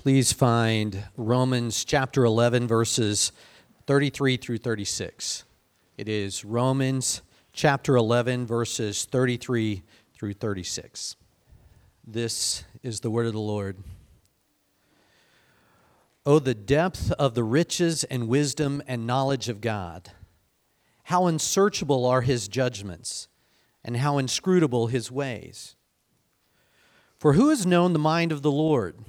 please 0.00 0.32
find 0.32 1.04
Romans 1.18 1.84
chapter 1.84 2.24
11, 2.24 2.66
verses 2.66 3.32
33 3.86 4.38
through 4.38 4.56
36. 4.56 5.44
It 5.98 6.08
is 6.08 6.42
Romans 6.42 7.20
chapter 7.52 7.96
11, 7.96 8.46
verses 8.46 9.04
33 9.04 9.82
through 10.14 10.32
36. 10.32 11.16
This 12.06 12.64
is 12.82 13.00
the 13.00 13.10
word 13.10 13.26
of 13.26 13.34
the 13.34 13.40
Lord. 13.40 13.76
Oh, 16.24 16.38
the 16.38 16.54
depth 16.54 17.12
of 17.18 17.34
the 17.34 17.44
riches 17.44 18.02
and 18.04 18.26
wisdom 18.26 18.82
and 18.86 19.06
knowledge 19.06 19.50
of 19.50 19.60
God! 19.60 20.12
How 21.04 21.26
unsearchable 21.26 22.06
are 22.06 22.22
his 22.22 22.48
judgments, 22.48 23.28
and 23.84 23.98
how 23.98 24.16
inscrutable 24.16 24.86
his 24.86 25.12
ways! 25.12 25.76
For 27.18 27.34
who 27.34 27.50
has 27.50 27.66
known 27.66 27.92
the 27.92 27.98
mind 27.98 28.32
of 28.32 28.40
the 28.40 28.50
Lord? 28.50 29.04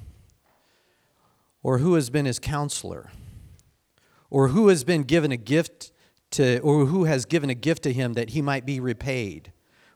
Or 1.63 1.77
who 1.77 1.93
has 1.95 2.09
been 2.09 2.25
his 2.25 2.39
counselor? 2.39 3.11
Or 4.29 4.49
who 4.49 4.69
has 4.69 4.83
been 4.83 5.03
given 5.03 5.31
a 5.31 5.37
gift 5.37 5.91
to, 6.31 6.59
or 6.59 6.85
who 6.85 7.03
has 7.03 7.25
given 7.25 7.49
a 7.49 7.55
gift 7.55 7.83
to 7.83 7.93
him 7.93 8.13
that 8.13 8.29
he 8.31 8.41
might 8.41 8.65
be 8.65 8.79
repaid? 8.79 9.51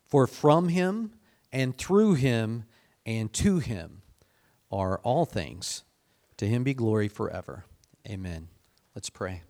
For 0.05 0.27
from 0.27 0.69
him 0.69 1.13
and 1.51 1.77
through 1.77 2.15
him 2.15 2.65
and 3.05 3.31
to 3.33 3.59
him 3.59 4.01
are 4.71 4.99
all 4.99 5.25
things. 5.25 5.83
To 6.37 6.47
him 6.47 6.63
be 6.63 6.73
glory 6.73 7.07
forever. 7.07 7.65
Amen. 8.07 8.49
Let's 8.93 9.09
pray. 9.09 9.41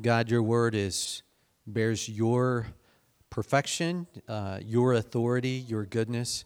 God, 0.00 0.30
your 0.30 0.42
word 0.42 0.74
is 0.74 1.22
bears 1.66 2.08
your 2.08 2.68
perfection, 3.28 4.06
uh, 4.28 4.58
your 4.64 4.94
authority, 4.94 5.64
your 5.68 5.84
goodness. 5.84 6.44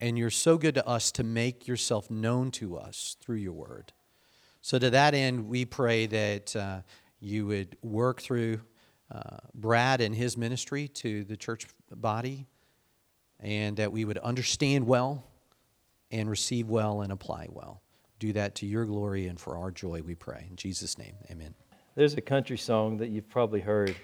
And 0.00 0.16
you're 0.16 0.30
so 0.30 0.58
good 0.58 0.74
to 0.76 0.86
us 0.86 1.10
to 1.12 1.24
make 1.24 1.66
yourself 1.66 2.10
known 2.10 2.50
to 2.52 2.76
us 2.76 3.16
through 3.20 3.36
your 3.36 3.52
word. 3.52 3.92
So, 4.60 4.78
to 4.78 4.90
that 4.90 5.14
end, 5.14 5.48
we 5.48 5.64
pray 5.64 6.06
that 6.06 6.54
uh, 6.54 6.80
you 7.20 7.46
would 7.46 7.76
work 7.82 8.20
through 8.20 8.60
uh, 9.10 9.38
Brad 9.54 10.00
and 10.00 10.14
his 10.14 10.36
ministry 10.36 10.88
to 10.88 11.24
the 11.24 11.36
church 11.36 11.66
body, 11.90 12.46
and 13.40 13.76
that 13.78 13.90
we 13.90 14.04
would 14.04 14.18
understand 14.18 14.86
well 14.86 15.24
and 16.10 16.28
receive 16.28 16.68
well 16.68 17.02
and 17.02 17.12
apply 17.12 17.48
well. 17.50 17.82
Do 18.18 18.32
that 18.32 18.54
to 18.56 18.66
your 18.66 18.84
glory 18.84 19.26
and 19.26 19.38
for 19.38 19.56
our 19.56 19.70
joy, 19.70 20.02
we 20.02 20.14
pray. 20.14 20.46
In 20.50 20.56
Jesus' 20.56 20.98
name, 20.98 21.14
amen. 21.30 21.54
There's 21.94 22.14
a 22.14 22.20
country 22.20 22.58
song 22.58 22.98
that 22.98 23.08
you've 23.08 23.28
probably 23.28 23.60
heard. 23.60 23.94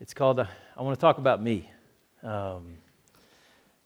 It's 0.00 0.14
called 0.14 0.40
uh, 0.40 0.46
I 0.76 0.82
Want 0.82 0.96
to 0.96 1.00
Talk 1.00 1.18
About 1.18 1.42
Me. 1.42 1.70
Um, 2.22 2.78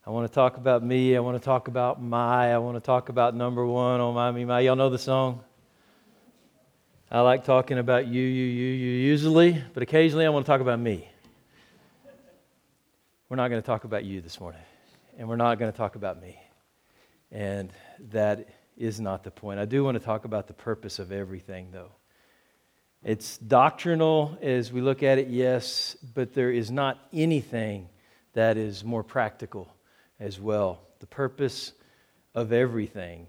I 0.07 0.11
want 0.11 0.29
to 0.29 0.33
talk 0.35 0.57
about 0.57 0.83
me. 0.83 1.17
I 1.17 1.19
want 1.19 1.35
to 1.35 1.43
talk 1.43 1.67
about 1.67 1.99
my. 1.99 2.53
I 2.53 2.59
want 2.59 2.75
to 2.75 2.79
talk 2.79 3.09
about 3.09 3.33
number 3.33 3.65
one 3.65 3.99
on 3.99 4.13
my, 4.13 4.31
me, 4.31 4.45
my. 4.45 4.59
Y'all 4.59 4.75
know 4.75 4.91
the 4.91 4.99
song? 4.99 5.43
I 7.09 7.21
like 7.21 7.43
talking 7.43 7.79
about 7.79 8.05
you, 8.05 8.21
you, 8.21 8.45
you, 8.45 8.67
you 8.67 8.91
usually, 8.99 9.63
but 9.73 9.81
occasionally 9.81 10.27
I 10.27 10.29
want 10.29 10.45
to 10.45 10.51
talk 10.51 10.61
about 10.61 10.79
me. 10.79 11.09
We're 13.29 13.37
not 13.37 13.47
going 13.47 13.59
to 13.59 13.65
talk 13.65 13.83
about 13.83 14.03
you 14.05 14.21
this 14.21 14.39
morning, 14.39 14.61
and 15.17 15.27
we're 15.27 15.37
not 15.37 15.57
going 15.57 15.71
to 15.71 15.77
talk 15.77 15.95
about 15.95 16.21
me. 16.21 16.37
And 17.31 17.73
that 18.11 18.47
is 18.77 18.99
not 18.99 19.23
the 19.23 19.31
point. 19.31 19.59
I 19.59 19.65
do 19.65 19.83
want 19.83 19.97
to 19.97 20.03
talk 20.03 20.25
about 20.25 20.45
the 20.45 20.53
purpose 20.53 20.99
of 20.99 21.11
everything, 21.11 21.69
though. 21.71 21.91
It's 23.03 23.39
doctrinal 23.39 24.37
as 24.39 24.71
we 24.71 24.81
look 24.81 25.01
at 25.01 25.17
it, 25.17 25.29
yes, 25.29 25.97
but 26.13 26.35
there 26.35 26.51
is 26.51 26.69
not 26.69 26.99
anything 27.11 27.89
that 28.33 28.55
is 28.55 28.83
more 28.83 29.03
practical 29.03 29.74
as 30.19 30.39
well. 30.39 30.81
The 30.99 31.07
purpose 31.07 31.73
of 32.33 32.51
everything. 32.51 33.27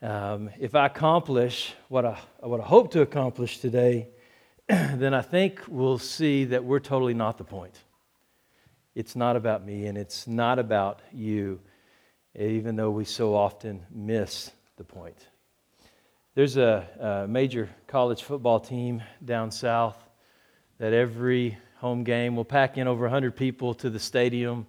Um, 0.00 0.50
if 0.58 0.74
I 0.74 0.86
accomplish 0.86 1.74
what 1.88 2.04
I, 2.04 2.18
what 2.40 2.60
I 2.60 2.64
hope 2.64 2.92
to 2.92 3.02
accomplish 3.02 3.58
today, 3.58 4.08
then 4.68 5.14
I 5.14 5.22
think 5.22 5.60
we'll 5.66 5.98
see 5.98 6.44
that 6.44 6.64
we're 6.64 6.80
totally 6.80 7.14
not 7.14 7.38
the 7.38 7.44
point. 7.44 7.78
It's 8.94 9.16
not 9.16 9.36
about 9.36 9.64
me 9.64 9.86
and 9.86 9.96
it's 9.96 10.26
not 10.26 10.58
about 10.58 11.00
you, 11.12 11.60
even 12.38 12.76
though 12.76 12.90
we 12.90 13.04
so 13.04 13.34
often 13.34 13.84
miss 13.90 14.50
the 14.76 14.84
point. 14.84 15.28
There's 16.34 16.56
a, 16.56 17.24
a 17.24 17.28
major 17.28 17.68
college 17.86 18.22
football 18.22 18.60
team 18.60 19.02
down 19.24 19.50
south 19.50 19.96
that 20.78 20.92
every 20.92 21.58
home 21.78 22.04
game 22.04 22.36
will 22.36 22.44
pack 22.44 22.78
in 22.78 22.86
over 22.86 23.02
100 23.02 23.36
people 23.36 23.74
to 23.74 23.90
the 23.90 23.98
stadium 23.98 24.66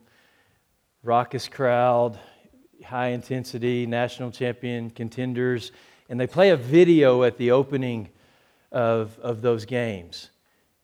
raucous 1.04 1.48
crowd, 1.48 2.20
high 2.84 3.10
intensity, 3.10 3.86
national 3.86 4.32
champion 4.32 4.90
contenders, 4.90 5.72
and 6.10 6.20
they 6.20 6.28
play 6.28 6.50
a 6.50 6.58
video 6.58 7.24
at 7.24 7.38
the 7.38 7.52
opening 7.52 8.10
of, 8.72 9.18
of 9.20 9.42
those 9.42 9.66
games. 9.66 10.30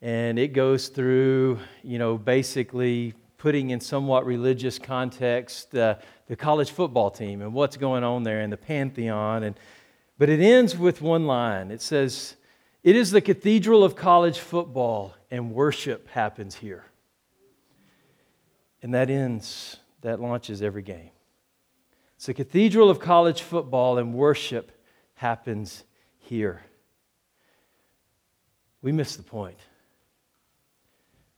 And 0.01 0.37
it 0.37 0.49
goes 0.49 0.89
through, 0.89 1.59
you 1.83 1.97
know, 1.97 2.17
basically 2.17 3.13
putting 3.37 3.71
in 3.71 3.79
somewhat 3.79 4.25
religious 4.25 4.79
context 4.79 5.75
uh, 5.75 5.95
the 6.27 6.35
college 6.35 6.71
football 6.71 7.11
team 7.11 7.41
and 7.41 7.53
what's 7.53 7.77
going 7.77 8.03
on 8.03 8.23
there 8.23 8.41
in 8.41 8.49
the 8.49 8.57
pantheon. 8.57 9.43
And, 9.43 9.55
but 10.17 10.29
it 10.29 10.39
ends 10.39 10.77
with 10.77 11.01
one 11.01 11.25
line 11.25 11.71
it 11.71 11.81
says, 11.81 12.35
It 12.83 12.95
is 12.95 13.11
the 13.11 13.21
cathedral 13.21 13.83
of 13.83 13.95
college 13.95 14.39
football, 14.39 15.13
and 15.29 15.51
worship 15.51 16.07
happens 16.09 16.55
here. 16.55 16.85
And 18.81 18.93
that 18.93 19.09
ends 19.09 19.77
that 20.01 20.21
launches 20.21 20.61
every 20.61 20.81
game. 20.81 21.11
It's 22.15 22.27
the 22.27 22.33
cathedral 22.33 22.89
of 22.89 22.99
college 22.99 23.41
football, 23.41 23.97
and 23.97 24.13
worship 24.13 24.71
happens 25.15 25.83
here. 26.17 26.63
We 28.81 28.91
miss 28.91 29.15
the 29.15 29.23
point. 29.23 29.57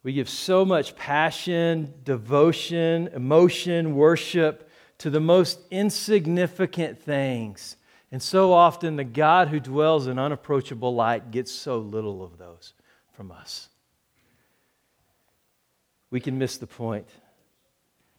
We 0.03 0.13
give 0.13 0.29
so 0.29 0.63
much 0.63 0.95
passion, 0.95 1.93
devotion, 2.03 3.09
emotion, 3.13 3.95
worship 3.95 4.69
to 4.99 5.09
the 5.09 5.19
most 5.19 5.59
insignificant 5.71 6.99
things. 7.01 7.75
And 8.11 8.21
so 8.21 8.53
often, 8.53 8.95
the 8.95 9.03
God 9.03 9.49
who 9.49 9.59
dwells 9.59 10.07
in 10.07 10.17
unapproachable 10.17 10.95
light 10.95 11.31
gets 11.31 11.51
so 11.51 11.79
little 11.79 12.23
of 12.23 12.37
those 12.37 12.73
from 13.11 13.31
us. 13.31 13.69
We 16.09 16.19
can 16.21 16.37
miss 16.37 16.57
the 16.57 16.67
point. 16.67 17.07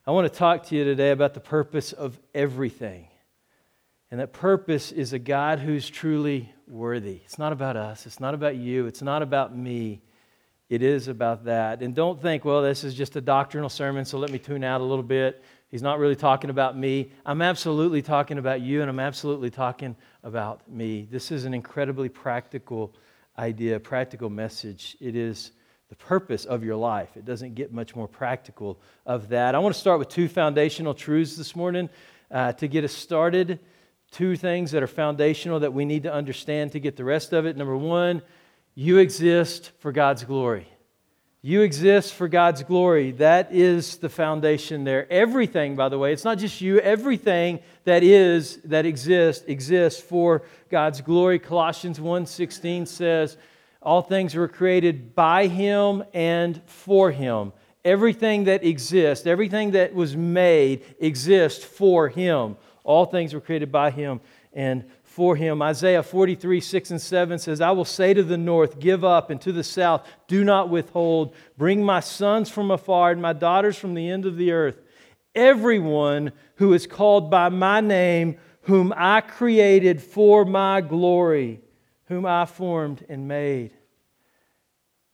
I 0.09 0.11
want 0.11 0.33
to 0.33 0.39
talk 0.39 0.65
to 0.69 0.75
you 0.75 0.85
today 0.85 1.11
about 1.11 1.35
the 1.35 1.41
purpose 1.41 1.93
of 1.93 2.19
everything. 2.35 3.09
And 4.11 4.21
that 4.21 4.33
purpose 4.33 4.91
is 4.91 5.13
a 5.13 5.19
God 5.19 5.59
who's 5.59 5.91
truly 5.91 6.51
worthy. 6.67 7.21
It's 7.27 7.39
not 7.39 7.53
about 7.53 7.77
us, 7.77 8.07
it's 8.07 8.19
not 8.19 8.33
about 8.33 8.57
you, 8.57 8.87
it's 8.87 9.03
not 9.03 9.21
about 9.21 9.55
me. 9.55 10.01
It 10.71 10.83
is 10.83 11.09
about 11.09 11.45
that. 11.45 11.83
And 11.83 11.95
don't 11.95 12.19
think, 12.23 12.47
well, 12.47 12.63
this 12.63 12.85
is 12.85 12.95
just 12.95 13.17
a 13.17 13.21
doctrinal 13.21 13.69
sermon, 13.69 14.07
so 14.07 14.17
let 14.17 14.31
me 14.31 14.39
tune 14.39 14.65
out 14.65 14.81
a 14.81 14.85
little 14.85 15.05
bit. 15.05 15.45
He's 15.71 15.83
not 15.83 15.99
really 15.99 16.17
talking 16.17 16.49
about 16.49 16.75
me. 16.75 17.13
I'm 17.27 17.43
absolutely 17.43 18.01
talking 18.01 18.39
about 18.39 18.63
you, 18.63 18.81
and 18.81 18.89
I'm 18.89 19.01
absolutely 19.01 19.51
talking 19.51 19.95
about 20.23 20.71
me. 20.71 21.07
This 21.11 21.31
is 21.31 21.45
an 21.45 21.53
incredibly 21.53 22.09
practical 22.09 22.95
idea, 23.39 23.79
practical 23.79 24.31
message. 24.31 24.97
It 25.03 25.17
is 25.17 25.53
the 25.89 25.97
purpose 25.97 26.45
of 26.45 26.63
your 26.63 26.77
life. 26.77 27.17
It 27.17 27.25
doesn't 27.25 27.55
get 27.55 27.73
much 27.73 27.97
more 27.97 28.09
practical 28.09 28.79
of 29.07 29.31
that. 29.31 29.55
I 29.55 29.59
want 29.59 29.75
to 29.75 29.81
start 29.81 29.99
with 29.99 30.09
two 30.09 30.29
foundational 30.29 30.95
truths 30.95 31.37
this 31.37 31.57
morning 31.57 31.89
uh, 32.31 32.53
to 32.55 32.69
get 32.69 32.85
us 32.85 32.93
started. 32.93 33.59
Two 34.11 34.37
things 34.37 34.71
that 34.73 34.83
are 34.83 34.89
foundational 34.89 35.61
that 35.61 35.73
we 35.73 35.85
need 35.85 36.03
to 36.05 36.13
understand 36.13 36.73
to 36.73 36.81
get 36.81 36.97
the 36.97 37.05
rest 37.05 37.33
of 37.33 37.47
it. 37.47 37.57
Number 37.57 37.77
one, 37.77 38.23
you 38.75 38.99
exist 38.99 39.73
for 39.81 39.93
God's 39.93 40.25
glory. 40.25 40.67
You 41.41 41.63
exist 41.63 42.15
for 42.15 42.27
God's 42.27 42.63
glory. 42.63 43.13
That 43.13 43.53
is 43.53 43.99
the 43.99 44.09
foundation 44.09 44.85
there. 44.85 45.11
Everything, 45.11 45.77
by 45.77 45.89
the 45.89 45.99
way, 45.99 46.13
it's 46.13 46.25
not 46.25 46.39
just 46.39 46.61
you, 46.61 46.81
everything 46.81 47.61
that 47.85 48.03
is, 48.03 48.57
that 48.65 48.85
exists, 48.87 49.45
exists 49.47 50.01
for 50.01 50.43
God's 50.69 51.01
glory. 51.01 51.39
Colossians 51.39 51.99
1:16 51.99 52.89
says, 52.89 53.37
all 53.81 54.03
things 54.03 54.35
were 54.35 54.49
created 54.49 55.15
by 55.15 55.47
him 55.47 56.05
and 56.13 56.61
for 56.67 57.11
him. 57.11 57.53
Everything 57.85 58.45
that 58.45 58.65
exists, 58.65 59.27
everything 59.27 59.71
that 59.73 59.95
was 59.95 60.17
made 60.17 60.85
exists 60.99 61.65
for 61.65 62.09
him. 62.09 62.57
All 62.83 63.05
things 63.05 63.35
were 63.35 63.41
created 63.41 63.71
by 63.71 63.91
him 63.91 64.21
and 64.53 64.85
for 65.05 65.37
him. 65.37 65.63
Isaiah 65.63 66.03
43, 66.03 66.61
6 66.61 66.91
and 66.91 67.01
7 67.01 67.39
says, 67.39 67.61
I 67.61 67.71
will 67.71 67.85
say 67.85 68.15
to 68.15 68.23
the 68.23 68.37
north, 68.37 68.81
Give 68.81 69.05
up, 69.05 69.31
and 69.31 69.41
to 69.43 69.53
the 69.53 69.65
south, 69.65 70.07
Do 70.27 70.43
not 70.43 70.71
withhold. 70.71 71.35
Bring 71.57 71.83
my 71.83 72.01
sons 72.01 72.51
from 72.51 72.71
afar 72.71 73.13
and 73.13 73.23
my 73.23 73.33
daughters 73.33 73.77
from 73.79 73.95
the 73.95 74.11
end 74.11 74.27
of 74.27 74.37
the 74.37 74.53
earth. 74.53 74.81
Everyone 75.35 76.33
who 76.57 76.73
is 76.73 76.87
called 76.87 77.31
by 77.31 77.49
my 77.49 77.81
name, 77.81 78.39
whom 78.63 78.93
I 78.97 79.21
created 79.21 80.03
for 80.03 80.45
my 80.45 80.81
glory 80.81 81.61
whom 82.09 82.27
I 82.27 82.47
formed 82.47 83.05
and 83.09 83.29
made. 83.29 83.73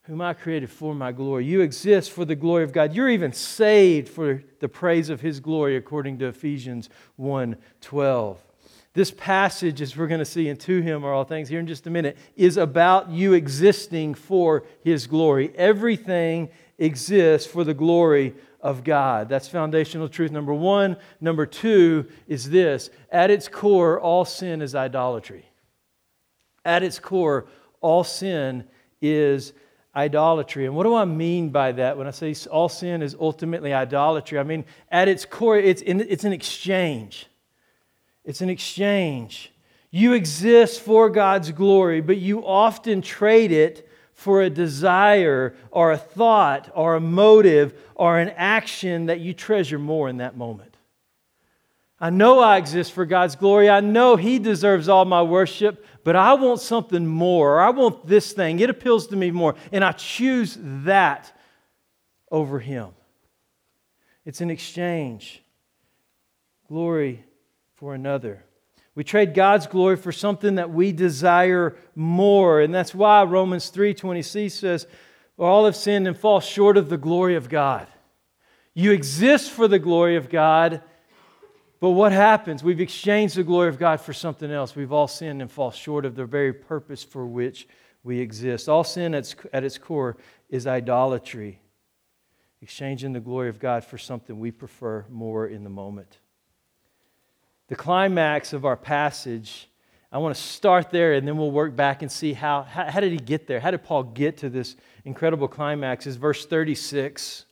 whom 0.06 0.20
I 0.20 0.34
created 0.34 0.68
for 0.68 0.94
my 0.94 1.12
glory. 1.12 1.46
You 1.46 1.62
exist 1.62 2.12
for 2.12 2.26
the 2.26 2.34
glory 2.36 2.62
of 2.62 2.72
God. 2.72 2.92
You're 2.92 3.08
even 3.08 3.32
saved 3.32 4.10
for 4.10 4.42
the 4.60 4.68
praise 4.68 5.08
of 5.08 5.22
his 5.22 5.40
glory 5.40 5.76
according 5.76 6.18
to 6.18 6.26
Ephesians 6.26 6.90
1:12. 7.18 8.36
This 8.92 9.10
passage, 9.10 9.80
as 9.80 9.96
we're 9.96 10.06
going 10.06 10.20
to 10.20 10.24
see 10.24 10.48
in 10.48 10.56
To 10.58 10.80
Him 10.80 11.04
are 11.04 11.12
all 11.12 11.24
things 11.24 11.48
here 11.48 11.58
in 11.58 11.66
just 11.66 11.86
a 11.86 11.90
minute, 11.90 12.16
is 12.36 12.56
about 12.56 13.10
you 13.10 13.32
existing 13.32 14.14
for 14.14 14.64
His 14.82 15.06
glory. 15.06 15.52
Everything 15.56 16.50
exists 16.78 17.50
for 17.50 17.64
the 17.64 17.74
glory 17.74 18.34
of 18.60 18.84
God. 18.84 19.28
That's 19.28 19.48
foundational 19.48 20.08
truth 20.08 20.30
number 20.30 20.54
one. 20.54 20.96
Number 21.20 21.44
two 21.46 22.06
is 22.28 22.50
this 22.50 22.90
at 23.10 23.30
its 23.30 23.48
core, 23.48 23.98
all 23.98 24.24
sin 24.24 24.62
is 24.62 24.74
idolatry. 24.74 25.46
At 26.64 26.82
its 26.82 26.98
core, 26.98 27.46
all 27.80 28.04
sin 28.04 28.64
is 29.00 29.52
idolatry. 29.94 30.66
And 30.66 30.74
what 30.74 30.84
do 30.84 30.94
I 30.94 31.04
mean 31.04 31.50
by 31.50 31.72
that 31.72 31.96
when 31.96 32.06
I 32.06 32.10
say 32.10 32.34
all 32.50 32.68
sin 32.68 33.02
is 33.02 33.14
ultimately 33.18 33.72
idolatry? 33.72 34.38
I 34.38 34.42
mean, 34.42 34.64
at 34.90 35.08
its 35.08 35.24
core, 35.24 35.58
it's, 35.58 35.82
in, 35.82 36.00
it's 36.00 36.24
an 36.24 36.32
exchange. 36.32 37.26
It's 38.24 38.40
an 38.40 38.50
exchange. 38.50 39.52
You 39.90 40.14
exist 40.14 40.80
for 40.80 41.10
God's 41.10 41.52
glory, 41.52 42.00
but 42.00 42.16
you 42.16 42.44
often 42.44 43.02
trade 43.02 43.52
it 43.52 43.88
for 44.14 44.42
a 44.42 44.50
desire 44.50 45.54
or 45.70 45.92
a 45.92 45.98
thought 45.98 46.70
or 46.74 46.96
a 46.96 47.00
motive 47.00 47.74
or 47.94 48.18
an 48.18 48.30
action 48.30 49.06
that 49.06 49.20
you 49.20 49.34
treasure 49.34 49.78
more 49.78 50.08
in 50.08 50.16
that 50.16 50.36
moment. 50.36 50.76
I 52.00 52.10
know 52.10 52.40
I 52.40 52.56
exist 52.56 52.92
for 52.92 53.06
God's 53.06 53.36
glory. 53.36 53.70
I 53.70 53.80
know 53.80 54.16
He 54.16 54.38
deserves 54.38 54.88
all 54.88 55.04
my 55.04 55.22
worship, 55.22 55.84
but 56.04 56.14
I 56.14 56.34
want 56.34 56.60
something 56.60 57.06
more. 57.06 57.60
I 57.60 57.70
want 57.70 58.06
this 58.06 58.32
thing. 58.32 58.60
It 58.60 58.70
appeals 58.70 59.06
to 59.08 59.16
me 59.16 59.30
more. 59.30 59.56
And 59.72 59.84
I 59.84 59.92
choose 59.92 60.56
that 60.60 61.36
over 62.30 62.58
Him. 62.58 62.90
It's 64.24 64.40
an 64.40 64.50
exchange. 64.50 65.42
Glory 66.68 67.24
for 67.74 67.94
another. 67.94 68.44
We 68.94 69.02
trade 69.02 69.34
God's 69.34 69.66
glory 69.66 69.96
for 69.96 70.12
something 70.12 70.54
that 70.54 70.70
we 70.70 70.92
desire 70.92 71.76
more. 71.96 72.60
And 72.60 72.72
that's 72.72 72.94
why 72.94 73.24
Romans 73.24 73.70
3:20c 73.70 74.50
says, 74.50 74.86
all 75.38 75.64
have 75.64 75.76
sinned 75.76 76.06
and 76.06 76.16
fall 76.16 76.40
short 76.40 76.76
of 76.76 76.88
the 76.88 76.96
glory 76.96 77.34
of 77.34 77.48
God. 77.48 77.88
You 78.72 78.92
exist 78.92 79.50
for 79.50 79.68
the 79.68 79.78
glory 79.78 80.16
of 80.16 80.30
God, 80.30 80.82
but 81.84 81.90
what 81.90 82.12
happens? 82.12 82.64
We've 82.64 82.80
exchanged 82.80 83.36
the 83.36 83.42
glory 83.42 83.68
of 83.68 83.78
God 83.78 84.00
for 84.00 84.14
something 84.14 84.50
else. 84.50 84.74
We've 84.74 84.90
all 84.90 85.06
sinned 85.06 85.42
and 85.42 85.52
fall 85.52 85.70
short 85.70 86.06
of 86.06 86.14
the 86.14 86.24
very 86.24 86.54
purpose 86.54 87.04
for 87.04 87.26
which 87.26 87.68
we 88.02 88.20
exist. 88.20 88.70
All 88.70 88.84
sin 88.84 89.12
at 89.12 89.64
its 89.64 89.76
core 89.76 90.16
is 90.48 90.66
idolatry, 90.66 91.60
exchanging 92.62 93.12
the 93.12 93.20
glory 93.20 93.50
of 93.50 93.58
God 93.58 93.84
for 93.84 93.98
something 93.98 94.40
we 94.40 94.50
prefer 94.50 95.04
more 95.10 95.46
in 95.46 95.62
the 95.62 95.68
moment. 95.68 96.20
The 97.68 97.76
climax 97.76 98.54
of 98.54 98.64
our 98.64 98.78
passage, 98.78 99.68
I 100.10 100.16
want 100.16 100.34
to 100.34 100.40
start 100.40 100.88
there 100.88 101.12
and 101.12 101.28
then 101.28 101.36
we'll 101.36 101.50
work 101.50 101.76
back 101.76 102.00
and 102.00 102.10
see 102.10 102.32
how, 102.32 102.62
how, 102.62 102.90
how 102.90 103.00
did 103.00 103.12
he 103.12 103.18
get 103.18 103.46
there? 103.46 103.60
How 103.60 103.70
did 103.70 103.84
Paul 103.84 104.04
get 104.04 104.38
to 104.38 104.48
this 104.48 104.74
incredible 105.04 105.48
climax? 105.48 106.06
Is 106.06 106.16
verse 106.16 106.46
36. 106.46 107.44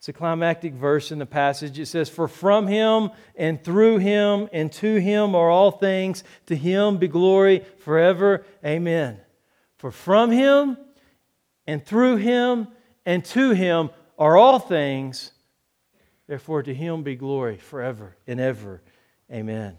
It's 0.00 0.08
a 0.08 0.14
climactic 0.14 0.72
verse 0.72 1.12
in 1.12 1.18
the 1.18 1.26
passage. 1.26 1.78
It 1.78 1.84
says, 1.84 2.08
For 2.08 2.26
from 2.26 2.66
him 2.66 3.10
and 3.36 3.62
through 3.62 3.98
him 3.98 4.48
and 4.50 4.72
to 4.72 4.94
him 4.96 5.34
are 5.34 5.50
all 5.50 5.70
things. 5.70 6.24
To 6.46 6.56
him 6.56 6.96
be 6.96 7.06
glory 7.06 7.66
forever. 7.80 8.46
Amen. 8.64 9.20
For 9.76 9.90
from 9.90 10.30
him 10.30 10.78
and 11.66 11.84
through 11.84 12.16
him 12.16 12.68
and 13.04 13.22
to 13.26 13.50
him 13.50 13.90
are 14.18 14.38
all 14.38 14.58
things. 14.58 15.32
Therefore, 16.26 16.62
to 16.62 16.72
him 16.72 17.02
be 17.02 17.14
glory 17.14 17.58
forever 17.58 18.16
and 18.26 18.40
ever. 18.40 18.80
Amen. 19.30 19.76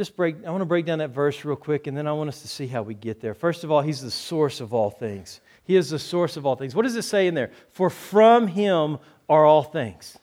Just 0.00 0.16
break, 0.16 0.36
I 0.46 0.50
want 0.50 0.62
to 0.62 0.64
break 0.64 0.86
down 0.86 1.00
that 1.00 1.10
verse 1.10 1.44
real 1.44 1.56
quick, 1.56 1.86
and 1.86 1.94
then 1.94 2.06
I 2.06 2.12
want 2.14 2.28
us 2.28 2.40
to 2.40 2.48
see 2.48 2.66
how 2.66 2.80
we 2.80 2.94
get 2.94 3.20
there. 3.20 3.34
First 3.34 3.64
of 3.64 3.70
all, 3.70 3.82
He's 3.82 4.00
the 4.00 4.10
source 4.10 4.62
of 4.62 4.72
all 4.72 4.88
things. 4.88 5.42
He 5.64 5.76
is 5.76 5.90
the 5.90 5.98
source 5.98 6.38
of 6.38 6.46
all 6.46 6.56
things. 6.56 6.74
What 6.74 6.84
does 6.84 6.96
it 6.96 7.02
say 7.02 7.26
in 7.26 7.34
there? 7.34 7.50
For 7.72 7.90
from 7.90 8.46
Him 8.46 8.96
are 9.28 9.44
all 9.44 9.62
things. 9.62 10.16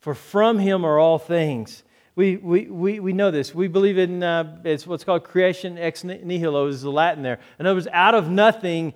For 0.00 0.16
from 0.16 0.58
Him 0.58 0.84
are 0.84 0.98
all 0.98 1.20
things. 1.20 1.84
We, 2.16 2.38
we, 2.38 2.66
we, 2.66 2.98
we 2.98 3.12
know 3.12 3.30
this. 3.30 3.54
We 3.54 3.68
believe 3.68 3.98
in 3.98 4.20
uh, 4.24 4.58
it's 4.64 4.84
what's 4.84 5.04
called 5.04 5.22
creation 5.22 5.78
ex 5.78 6.02
nihilo, 6.02 6.66
is 6.66 6.82
the 6.82 6.90
Latin 6.90 7.22
there. 7.22 7.38
In 7.60 7.66
other 7.66 7.76
words, 7.76 7.86
out 7.92 8.16
of 8.16 8.28
nothing, 8.28 8.94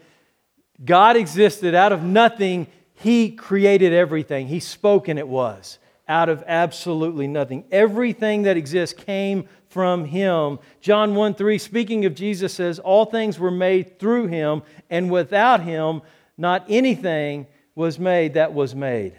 God 0.85 1.17
existed. 1.17 1.77
Out 1.77 1.93
of 1.93 2.03
nothing, 2.03 2.67
He 2.95 3.31
created 3.31 3.93
everything. 3.93 4.49
He 4.49 4.59
spoke 4.59 5.07
and 5.07 5.17
it 5.17 5.29
was 5.29 5.79
out 6.09 6.29
of 6.29 6.43
absolutely 6.47 7.27
nothing. 7.27 7.65
Everything 7.71 8.43
that 8.43 8.57
exists 8.57 9.01
came 9.01 9.49
from 9.73 10.05
him. 10.05 10.59
John 10.81 11.15
1 11.15 11.35
3, 11.35 11.59
speaking 11.59 12.05
of 12.05 12.15
Jesus, 12.15 12.55
says, 12.55 12.79
All 12.79 13.05
things 13.05 13.39
were 13.39 13.51
made 13.51 13.99
through 13.99 14.27
him, 14.27 14.63
and 14.91 15.11
without 15.11 15.63
him, 15.63 16.03
not 16.37 16.65
anything 16.69 17.47
was 17.75 17.99
made 17.99 18.35
that 18.35 18.53
was 18.53 18.75
made. 18.75 19.15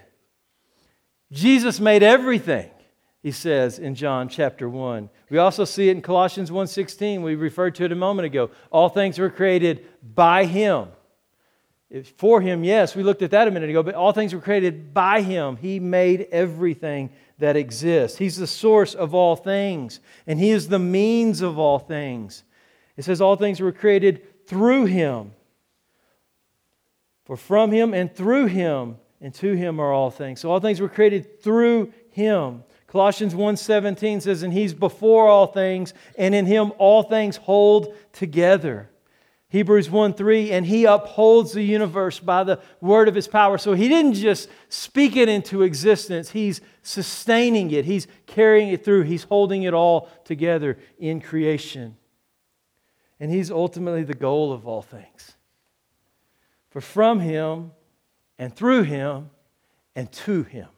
Jesus 1.31 1.79
made 1.79 2.03
everything, 2.03 2.69
he 3.23 3.31
says 3.31 3.79
in 3.79 3.95
John 3.95 4.29
chapter 4.29 4.69
1. 4.69 5.09
We 5.29 5.39
also 5.39 5.65
see 5.65 5.89
it 5.89 5.97
in 5.97 6.01
Colossians 6.01 6.51
1:16. 6.51 7.23
We 7.23 7.35
referred 7.35 7.75
to 7.75 7.85
it 7.85 7.91
a 7.91 7.95
moment 7.95 8.27
ago. 8.27 8.51
All 8.71 8.89
things 8.89 9.17
were 9.17 9.31
created 9.31 9.85
by 10.01 10.45
him 10.45 10.89
for 12.17 12.41
him, 12.41 12.63
yes, 12.63 12.95
we 12.95 13.03
looked 13.03 13.21
at 13.21 13.31
that 13.31 13.47
a 13.47 13.51
minute 13.51 13.69
ago, 13.69 13.83
but 13.83 13.93
all 13.93 14.11
things 14.13 14.33
were 14.33 14.41
created 14.41 14.93
by 14.93 15.21
him. 15.21 15.57
He 15.57 15.79
made 15.79 16.27
everything 16.31 17.11
that 17.39 17.55
exists. 17.55 18.17
He's 18.17 18.37
the 18.37 18.47
source 18.47 18.93
of 18.93 19.13
all 19.13 19.35
things, 19.35 19.99
and 20.27 20.39
he 20.39 20.51
is 20.51 20.67
the 20.67 20.79
means 20.79 21.41
of 21.41 21.57
all 21.57 21.79
things. 21.79 22.43
It 22.95 23.03
says 23.03 23.21
all 23.21 23.35
things 23.35 23.59
were 23.59 23.71
created 23.71 24.47
through 24.47 24.85
him. 24.85 25.31
For 27.25 27.37
from 27.37 27.71
him 27.71 27.93
and 27.93 28.13
through 28.13 28.47
him 28.47 28.97
and 29.21 29.33
to 29.35 29.53
him 29.53 29.79
are 29.79 29.91
all 29.91 30.11
things. 30.11 30.41
So 30.41 30.51
all 30.51 30.59
things 30.59 30.81
were 30.81 30.89
created 30.89 31.41
through 31.41 31.93
him. 32.11 32.63
Colossians 32.87 33.33
1:17 33.33 34.21
says 34.21 34.43
and 34.43 34.53
he's 34.53 34.73
before 34.73 35.27
all 35.27 35.47
things 35.47 35.93
and 36.17 36.35
in 36.35 36.45
him 36.45 36.73
all 36.77 37.03
things 37.03 37.37
hold 37.37 37.95
together. 38.11 38.89
Hebrews 39.53 39.87
1 39.87 40.15
3, 40.15 40.49
and 40.49 40.65
he 40.65 40.85
upholds 40.85 41.51
the 41.51 41.61
universe 41.61 42.19
by 42.19 42.43
the 42.43 42.59
word 42.81 43.07
of 43.07 43.13
his 43.13 43.27
power. 43.27 43.59
So 43.59 43.73
he 43.73 43.87
didn't 43.87 44.15
just 44.15 44.49
speak 44.67 45.15
it 45.15 45.29
into 45.29 45.61
existence, 45.61 46.31
he's 46.31 46.59
sustaining 46.81 47.69
it, 47.69 47.85
he's 47.85 48.07
carrying 48.25 48.69
it 48.69 48.83
through, 48.83 49.03
he's 49.03 49.25
holding 49.25 49.61
it 49.61 49.75
all 49.75 50.09
together 50.25 50.79
in 50.97 51.21
creation. 51.21 51.97
And 53.19 53.29
he's 53.29 53.51
ultimately 53.51 54.01
the 54.01 54.15
goal 54.15 54.51
of 54.51 54.67
all 54.67 54.81
things. 54.81 55.33
For 56.71 56.81
from 56.81 57.19
him 57.19 57.73
and 58.39 58.55
through 58.55 58.83
him 58.83 59.29
and 59.95 60.11
to 60.11 60.41
him 60.41 60.69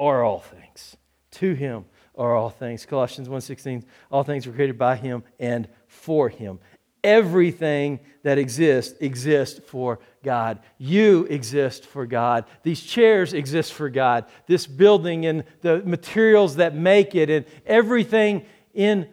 are 0.00 0.24
all 0.24 0.40
things. 0.40 0.96
To 1.32 1.52
him 1.52 1.84
are 2.16 2.34
all 2.34 2.48
things. 2.48 2.86
Colossians 2.86 3.28
1:16 3.28 3.84
all 4.10 4.24
things 4.24 4.46
were 4.46 4.54
created 4.54 4.78
by 4.78 4.96
him 4.96 5.22
and 5.38 5.68
for 5.86 6.30
him 6.30 6.58
everything 7.06 8.00
that 8.24 8.36
exists 8.36 8.98
exists 9.00 9.60
for 9.66 10.00
God. 10.24 10.58
You 10.76 11.24
exist 11.30 11.86
for 11.86 12.04
God. 12.04 12.44
These 12.64 12.82
chairs 12.82 13.32
exist 13.32 13.72
for 13.72 13.88
God. 13.88 14.24
This 14.48 14.66
building 14.66 15.24
and 15.24 15.44
the 15.60 15.82
materials 15.84 16.56
that 16.56 16.74
make 16.74 17.14
it 17.14 17.30
and 17.30 17.46
everything 17.64 18.44
in 18.74 19.08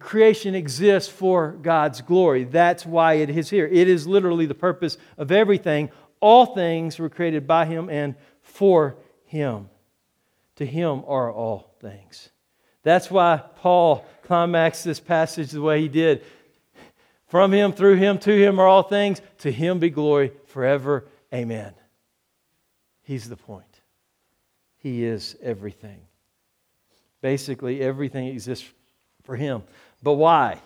creation 0.00 0.56
exists 0.56 1.08
for 1.08 1.52
God's 1.52 2.00
glory. 2.00 2.42
That's 2.44 2.84
why 2.84 3.14
it 3.14 3.30
is 3.30 3.48
here. 3.48 3.66
It 3.66 3.88
is 3.88 4.06
literally 4.06 4.46
the 4.46 4.54
purpose 4.54 4.98
of 5.16 5.30
everything. 5.30 5.90
All 6.18 6.46
things 6.46 6.98
were 6.98 7.08
created 7.08 7.46
by 7.46 7.64
Him 7.64 7.88
and 7.88 8.16
for 8.42 8.96
Him. 9.24 9.70
To 10.56 10.66
Him 10.66 11.04
are 11.06 11.32
all 11.32 11.76
things. 11.80 12.30
That's 12.82 13.10
why 13.10 13.42
Paul 13.56 14.04
climaxed 14.24 14.84
this 14.84 15.00
passage 15.00 15.50
the 15.50 15.62
way 15.62 15.80
he 15.80 15.88
did. 15.88 16.24
From 17.30 17.52
him, 17.52 17.72
through 17.72 17.96
him, 17.96 18.18
to 18.18 18.36
him 18.36 18.58
are 18.58 18.66
all 18.66 18.82
things. 18.82 19.22
To 19.38 19.52
him 19.52 19.78
be 19.78 19.88
glory 19.88 20.32
forever. 20.46 21.06
Amen. 21.32 21.72
He's 23.04 23.28
the 23.28 23.36
point. 23.36 23.64
He 24.78 25.04
is 25.04 25.36
everything. 25.40 26.00
Basically, 27.22 27.80
everything 27.80 28.26
exists 28.26 28.68
for 29.22 29.36
him. 29.36 29.62
But 30.02 30.14
why? 30.14 30.60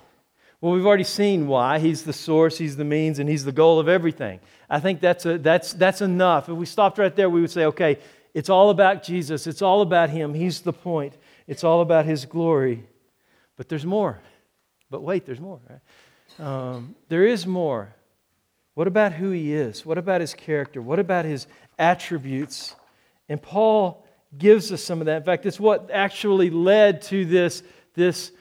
Well, 0.63 0.73
we've 0.73 0.87
already 0.87 1.05
seen 1.05 1.49
why. 1.49 1.81
He's 1.81 2.05
the 2.05 2.15
source, 2.15 2.57
he's 2.57 2.77
the 2.77 2.85
means, 2.85 3.19
and 3.19 3.29
he's 3.29 3.45
the 3.45 3.53
goal 3.53 3.79
of 3.79 3.87
everything. 3.87 4.41
I 4.71 4.81
think 4.81 5.01
that's, 5.01 5.27
a, 5.27 5.37
that's, 5.37 5.75
that's 5.75 6.01
enough. 6.01 6.49
If 6.49 6.57
we 6.57 6.65
stopped 6.65 6.97
right 6.97 7.15
there, 7.15 7.29
we 7.29 7.43
would 7.43 7.51
say, 7.51 7.67
okay, 7.67 7.99
it's 8.33 8.49
all 8.49 8.71
about 8.71 9.03
Jesus. 9.03 9.47
It's 9.47 9.61
all 9.61 9.83
about 9.83 10.09
him. 10.09 10.33
He's 10.33 10.63
the 10.63 10.73
point. 10.73 11.19
It's 11.47 11.63
all 11.63 11.83
about 11.83 12.07
his 12.07 12.25
glory. 12.25 12.85
But 13.59 13.69
there's 13.69 13.85
more. 13.85 14.19
But 14.91 15.03
wait, 15.03 15.27
there's 15.27 15.41
more. 15.41 15.61
Right? 15.69 15.81
Um, 16.39 16.95
there 17.09 17.27
is 17.27 17.47
more. 17.47 17.95
What 18.75 18.89
about 18.89 19.13
who 19.13 19.31
he 19.31 19.55
is? 19.55 19.87
What 19.87 19.99
about 19.99 20.21
his 20.21 20.35
character? 20.35 20.83
What 20.83 20.99
about 20.99 21.25
his 21.25 21.47
attributes? 21.79 22.75
And 23.29 23.41
Paul 23.41 24.05
gives 24.37 24.73
us 24.73 24.83
some 24.83 25.01
of 25.01 25.07
that. 25.07 25.19
In 25.19 25.23
fact, 25.23 25.47
it's 25.47 25.61
what 25.61 25.91
actually 25.93 26.51
led 26.51 27.03
to 27.03 27.25
this, 27.25 27.63
this 27.95 28.33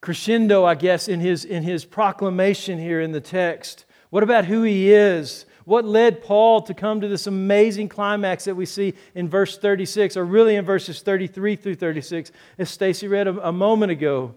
crescendo, 0.00 0.64
I 0.64 0.74
guess, 0.74 1.08
in 1.08 1.20
his, 1.20 1.44
in 1.44 1.62
his 1.62 1.84
proclamation 1.84 2.78
here 2.78 3.00
in 3.00 3.12
the 3.12 3.20
text. 3.20 3.86
What 4.10 4.22
about 4.22 4.44
who 4.44 4.62
he 4.62 4.92
is? 4.92 5.46
What 5.64 5.84
led 5.84 6.22
Paul 6.22 6.62
to 6.62 6.74
come 6.74 7.00
to 7.00 7.08
this 7.08 7.26
amazing 7.26 7.88
climax 7.88 8.44
that 8.44 8.54
we 8.54 8.66
see 8.66 8.94
in 9.14 9.28
verse 9.28 9.58
36, 9.58 10.16
or 10.16 10.24
really 10.24 10.54
in 10.54 10.64
verses 10.64 11.02
33 11.02 11.56
through 11.56 11.74
36, 11.74 12.30
as 12.58 12.70
Stacy 12.70 13.08
read 13.08 13.26
a, 13.26 13.48
a 13.48 13.52
moment 13.52 13.90
ago? 13.90 14.34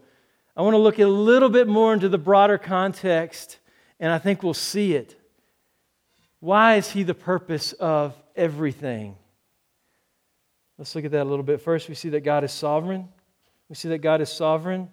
I 0.56 0.62
want 0.62 0.74
to 0.74 0.80
look 0.80 1.00
a 1.00 1.06
little 1.06 1.50
bit 1.50 1.68
more 1.68 1.94
into 1.94 2.10
the 2.10 2.18
broader 2.18 2.58
context, 2.58 3.60
and 4.00 4.12
I 4.12 4.18
think 4.18 4.44
we'll 4.44 4.54
see 4.54 4.94
it. 4.94 5.16
Why 6.40 6.76
is 6.76 6.90
he 6.90 7.04
the 7.04 7.14
purpose 7.14 7.74
of 7.74 8.16
everything? 8.36 9.16
Let's 10.78 10.96
look 10.96 11.06
at 11.06 11.12
that 11.12 11.24
a 11.24 11.30
little 11.30 11.44
bit. 11.44 11.62
First, 11.62 11.90
we 11.90 11.96
see 11.96 12.10
that 12.10 12.22
God 12.22 12.44
is 12.44 12.52
sovereign. 12.52 13.10
We 13.68 13.76
see 13.76 13.90
that 13.90 14.00
God 14.00 14.22
is 14.22 14.30
sovereign. 14.30 14.90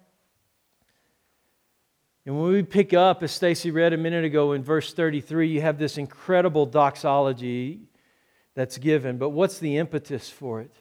And 2.27 2.37
when 2.41 2.53
we 2.53 2.63
pick 2.65 2.93
up, 2.93 3.23
as 3.23 3.31
Stacy 3.31 3.71
read 3.71 3.93
a 3.93 3.97
minute 3.97 4.25
ago 4.25 4.53
in 4.53 4.65
verse 4.65 4.93
33, 4.93 5.49
you 5.49 5.61
have 5.61 5.79
this 5.79 5.97
incredible 5.97 6.67
doxology 6.67 7.83
that's 8.55 8.79
given. 8.79 9.17
But 9.17 9.31
what's 9.31 9.61
the 9.61 9.77
impetus 9.77 10.29
for 10.29 10.61
it? 10.61 10.75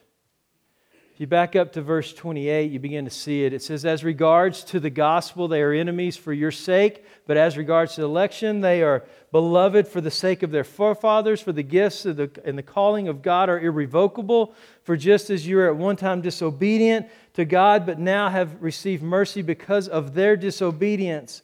If 1.16 1.20
you 1.20 1.26
back 1.26 1.56
up 1.56 1.72
to 1.72 1.80
verse 1.80 2.12
28, 2.12 2.70
you 2.70 2.78
begin 2.78 3.06
to 3.06 3.10
see 3.10 3.46
it. 3.46 3.54
It 3.54 3.62
says, 3.62 3.86
As 3.86 4.04
regards 4.04 4.62
to 4.64 4.78
the 4.78 4.90
gospel, 4.90 5.48
they 5.48 5.62
are 5.62 5.72
enemies 5.72 6.14
for 6.14 6.30
your 6.30 6.50
sake, 6.50 7.06
but 7.26 7.38
as 7.38 7.56
regards 7.56 7.94
to 7.94 8.02
election, 8.02 8.60
they 8.60 8.82
are 8.82 9.02
beloved 9.32 9.88
for 9.88 10.02
the 10.02 10.10
sake 10.10 10.42
of 10.42 10.50
their 10.50 10.62
forefathers, 10.62 11.40
for 11.40 11.52
the 11.52 11.62
gifts 11.62 12.02
the, 12.02 12.30
and 12.44 12.58
the 12.58 12.62
calling 12.62 13.08
of 13.08 13.22
God 13.22 13.48
are 13.48 13.58
irrevocable. 13.58 14.54
For 14.82 14.94
just 14.94 15.30
as 15.30 15.46
you 15.46 15.56
were 15.56 15.68
at 15.68 15.76
one 15.76 15.96
time 15.96 16.20
disobedient 16.20 17.06
to 17.32 17.46
God, 17.46 17.86
but 17.86 17.98
now 17.98 18.28
have 18.28 18.62
received 18.62 19.02
mercy 19.02 19.40
because 19.40 19.88
of 19.88 20.12
their 20.12 20.36
disobedience, 20.36 21.40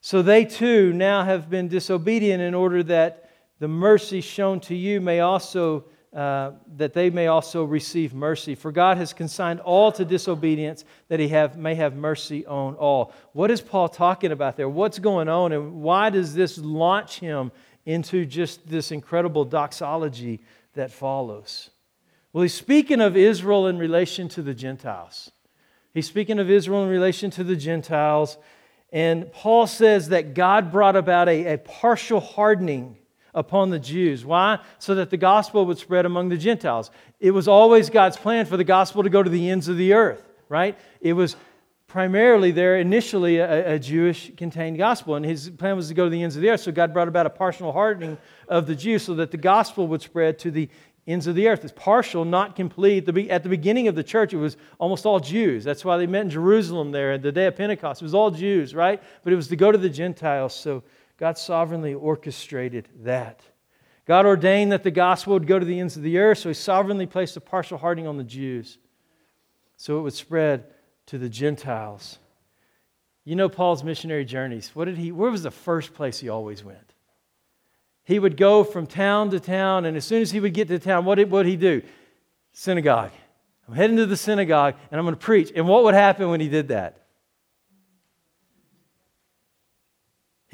so 0.00 0.22
they 0.22 0.46
too 0.46 0.94
now 0.94 1.24
have 1.24 1.50
been 1.50 1.68
disobedient 1.68 2.42
in 2.42 2.54
order 2.54 2.82
that 2.84 3.28
the 3.58 3.68
mercy 3.68 4.22
shown 4.22 4.60
to 4.60 4.74
you 4.74 5.02
may 5.02 5.20
also 5.20 5.84
uh, 6.14 6.52
that 6.76 6.92
they 6.92 7.10
may 7.10 7.26
also 7.26 7.64
receive 7.64 8.14
mercy. 8.14 8.54
For 8.54 8.70
God 8.70 8.98
has 8.98 9.12
consigned 9.12 9.58
all 9.58 9.90
to 9.92 10.04
disobedience, 10.04 10.84
that 11.08 11.18
he 11.18 11.28
have, 11.28 11.56
may 11.56 11.74
have 11.74 11.96
mercy 11.96 12.46
on 12.46 12.76
all. 12.76 13.12
What 13.32 13.50
is 13.50 13.60
Paul 13.60 13.88
talking 13.88 14.30
about 14.30 14.56
there? 14.56 14.68
What's 14.68 15.00
going 15.00 15.28
on, 15.28 15.52
and 15.52 15.82
why 15.82 16.10
does 16.10 16.32
this 16.32 16.56
launch 16.56 17.18
him 17.18 17.50
into 17.84 18.24
just 18.24 18.68
this 18.68 18.92
incredible 18.92 19.44
doxology 19.44 20.40
that 20.74 20.92
follows? 20.92 21.70
Well, 22.32 22.42
he's 22.42 22.54
speaking 22.54 23.00
of 23.00 23.16
Israel 23.16 23.66
in 23.66 23.76
relation 23.76 24.28
to 24.30 24.42
the 24.42 24.54
Gentiles. 24.54 25.32
He's 25.92 26.06
speaking 26.06 26.38
of 26.38 26.48
Israel 26.48 26.84
in 26.84 26.90
relation 26.90 27.30
to 27.32 27.44
the 27.44 27.56
Gentiles. 27.56 28.38
And 28.92 29.32
Paul 29.32 29.66
says 29.66 30.10
that 30.10 30.34
God 30.34 30.70
brought 30.70 30.94
about 30.94 31.28
a, 31.28 31.54
a 31.54 31.58
partial 31.58 32.20
hardening 32.20 32.98
upon 33.34 33.70
the 33.70 33.78
Jews. 33.78 34.24
Why? 34.24 34.58
So 34.78 34.94
that 34.94 35.10
the 35.10 35.16
gospel 35.16 35.66
would 35.66 35.78
spread 35.78 36.06
among 36.06 36.28
the 36.28 36.36
Gentiles. 36.36 36.90
It 37.20 37.32
was 37.32 37.48
always 37.48 37.90
God's 37.90 38.16
plan 38.16 38.46
for 38.46 38.56
the 38.56 38.64
gospel 38.64 39.02
to 39.02 39.10
go 39.10 39.22
to 39.22 39.30
the 39.30 39.50
ends 39.50 39.68
of 39.68 39.76
the 39.76 39.94
earth, 39.94 40.24
right? 40.48 40.78
It 41.00 41.14
was 41.14 41.36
primarily 41.86 42.50
there 42.50 42.78
initially 42.78 43.38
a, 43.38 43.74
a 43.74 43.78
Jewish 43.78 44.32
contained 44.36 44.78
gospel, 44.78 45.14
and 45.14 45.24
his 45.24 45.50
plan 45.50 45.76
was 45.76 45.88
to 45.88 45.94
go 45.94 46.04
to 46.04 46.10
the 46.10 46.22
ends 46.22 46.36
of 46.36 46.42
the 46.42 46.50
earth. 46.50 46.60
So 46.60 46.72
God 46.72 46.92
brought 46.92 47.08
about 47.08 47.26
a 47.26 47.30
partial 47.30 47.72
hardening 47.72 48.18
of 48.48 48.66
the 48.66 48.74
Jews 48.74 49.04
so 49.04 49.14
that 49.14 49.30
the 49.30 49.36
gospel 49.36 49.86
would 49.88 50.02
spread 50.02 50.38
to 50.40 50.50
the 50.50 50.68
ends 51.06 51.26
of 51.26 51.34
the 51.34 51.48
earth. 51.48 51.62
It's 51.64 51.72
partial, 51.76 52.24
not 52.24 52.56
complete. 52.56 53.08
At 53.30 53.42
the 53.42 53.48
beginning 53.48 53.88
of 53.88 53.94
the 53.94 54.02
church, 54.02 54.32
it 54.32 54.38
was 54.38 54.56
almost 54.78 55.04
all 55.04 55.20
Jews. 55.20 55.62
That's 55.62 55.84
why 55.84 55.98
they 55.98 56.06
met 56.06 56.22
in 56.22 56.30
Jerusalem 56.30 56.92
there 56.92 57.12
at 57.12 57.22
the 57.22 57.30
day 57.30 57.46
of 57.46 57.56
Pentecost. 57.56 58.00
It 58.00 58.06
was 58.06 58.14
all 58.14 58.30
Jews, 58.30 58.74
right? 58.74 59.02
But 59.22 59.32
it 59.32 59.36
was 59.36 59.48
to 59.48 59.56
go 59.56 59.70
to 59.70 59.78
the 59.78 59.90
Gentiles. 59.90 60.54
So 60.54 60.82
God 61.16 61.38
sovereignly 61.38 61.94
orchestrated 61.94 62.88
that. 63.02 63.40
God 64.06 64.26
ordained 64.26 64.72
that 64.72 64.82
the 64.82 64.90
gospel 64.90 65.34
would 65.34 65.46
go 65.46 65.58
to 65.58 65.64
the 65.64 65.80
ends 65.80 65.96
of 65.96 66.02
the 66.02 66.18
earth, 66.18 66.38
so 66.38 66.50
he 66.50 66.54
sovereignly 66.54 67.06
placed 67.06 67.36
a 67.36 67.40
partial 67.40 67.78
hardening 67.78 68.06
on 68.06 68.18
the 68.18 68.24
Jews 68.24 68.78
so 69.76 69.98
it 69.98 70.02
would 70.02 70.14
spread 70.14 70.64
to 71.06 71.18
the 71.18 71.28
Gentiles. 71.28 72.18
You 73.24 73.36
know 73.36 73.48
Paul's 73.48 73.84
missionary 73.84 74.24
journeys. 74.24 74.70
What 74.74 74.86
did 74.86 74.98
he 74.98 75.12
where 75.12 75.30
was 75.30 75.42
the 75.42 75.50
first 75.50 75.94
place 75.94 76.18
he 76.18 76.28
always 76.28 76.62
went? 76.62 76.94
He 78.04 78.18
would 78.18 78.36
go 78.36 78.64
from 78.64 78.86
town 78.86 79.30
to 79.30 79.40
town, 79.40 79.86
and 79.86 79.96
as 79.96 80.04
soon 80.04 80.20
as 80.20 80.30
he 80.30 80.40
would 80.40 80.52
get 80.52 80.68
to 80.68 80.78
town, 80.78 81.06
what 81.06 81.26
would 81.28 81.46
he 81.46 81.56
do? 81.56 81.82
Synagogue. 82.52 83.12
I'm 83.66 83.74
heading 83.74 83.96
to 83.96 84.06
the 84.06 84.16
synagogue 84.16 84.74
and 84.90 84.98
I'm 84.98 85.06
going 85.06 85.16
to 85.16 85.20
preach. 85.20 85.50
And 85.54 85.66
what 85.66 85.84
would 85.84 85.94
happen 85.94 86.28
when 86.28 86.40
he 86.40 86.48
did 86.48 86.68
that? 86.68 86.98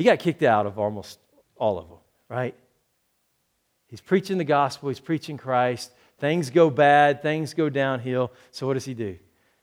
He 0.01 0.05
got 0.05 0.19
kicked 0.19 0.43
out 0.43 0.65
of 0.65 0.79
almost 0.79 1.19
all 1.59 1.79
of 1.79 1.87
them, 1.91 1.99
right? 2.31 2.55
He's 3.87 4.01
preaching 4.01 4.39
the 4.39 4.45
gospel, 4.45 4.89
he's 4.89 4.99
preaching 4.99 5.37
Christ. 5.37 5.93
Things 6.17 6.49
go 6.49 6.71
bad, 6.71 7.21
things 7.21 7.53
go 7.53 7.69
downhill. 7.69 8.33
So 8.51 8.67
what 8.67 8.73
does 8.73 8.87
he 8.87 8.95
do? 8.95 9.19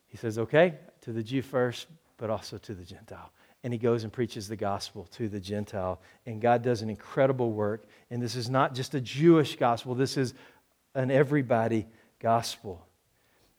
He 0.05 0.15
says, 0.15 0.37
okay, 0.37 0.75
to 1.01 1.11
the 1.11 1.23
Jew 1.23 1.41
first, 1.41 1.87
but 2.17 2.29
also 2.29 2.59
to 2.59 2.75
the 2.75 2.83
Gentile. 2.83 3.31
And 3.63 3.73
he 3.73 3.79
goes 3.79 4.03
and 4.03 4.13
preaches 4.13 4.47
the 4.47 4.55
gospel 4.55 5.07
to 5.13 5.27
the 5.27 5.39
Gentile. 5.39 5.99
And 6.27 6.39
God 6.39 6.61
does 6.61 6.83
an 6.83 6.89
incredible 6.91 7.51
work. 7.51 7.87
And 8.11 8.21
this 8.21 8.35
is 8.35 8.47
not 8.47 8.75
just 8.75 8.93
a 8.93 9.01
Jewish 9.01 9.55
gospel, 9.55 9.95
this 9.95 10.17
is 10.17 10.35
an 10.93 11.09
everybody 11.09 11.87
gospel. 12.19 12.85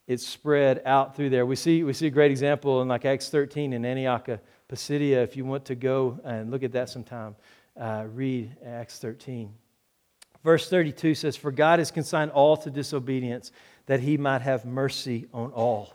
It's 0.06 0.24
spread 0.24 0.82
out 0.86 1.16
through 1.16 1.30
there. 1.30 1.44
We 1.44 1.56
see, 1.56 1.82
we 1.82 1.92
see 1.92 2.06
a 2.06 2.10
great 2.10 2.30
example 2.30 2.82
in 2.82 2.86
like 2.86 3.04
Acts 3.04 3.30
13 3.30 3.72
in 3.72 3.84
Antioch 3.84 4.28
Pisidia, 4.68 5.22
if 5.22 5.36
you 5.36 5.44
want 5.44 5.64
to 5.66 5.74
go 5.74 6.20
and 6.24 6.50
look 6.50 6.62
at 6.62 6.72
that 6.72 6.90
sometime, 6.90 7.34
uh, 7.78 8.04
read 8.12 8.54
Acts 8.64 8.98
13. 8.98 9.52
Verse 10.44 10.68
32 10.68 11.14
says, 11.14 11.36
For 11.36 11.50
God 11.50 11.78
has 11.78 11.90
consigned 11.90 12.30
all 12.32 12.56
to 12.58 12.70
disobedience, 12.70 13.50
that 13.86 14.00
he 14.00 14.16
might 14.16 14.42
have 14.42 14.64
mercy 14.64 15.26
on 15.32 15.50
all. 15.52 15.94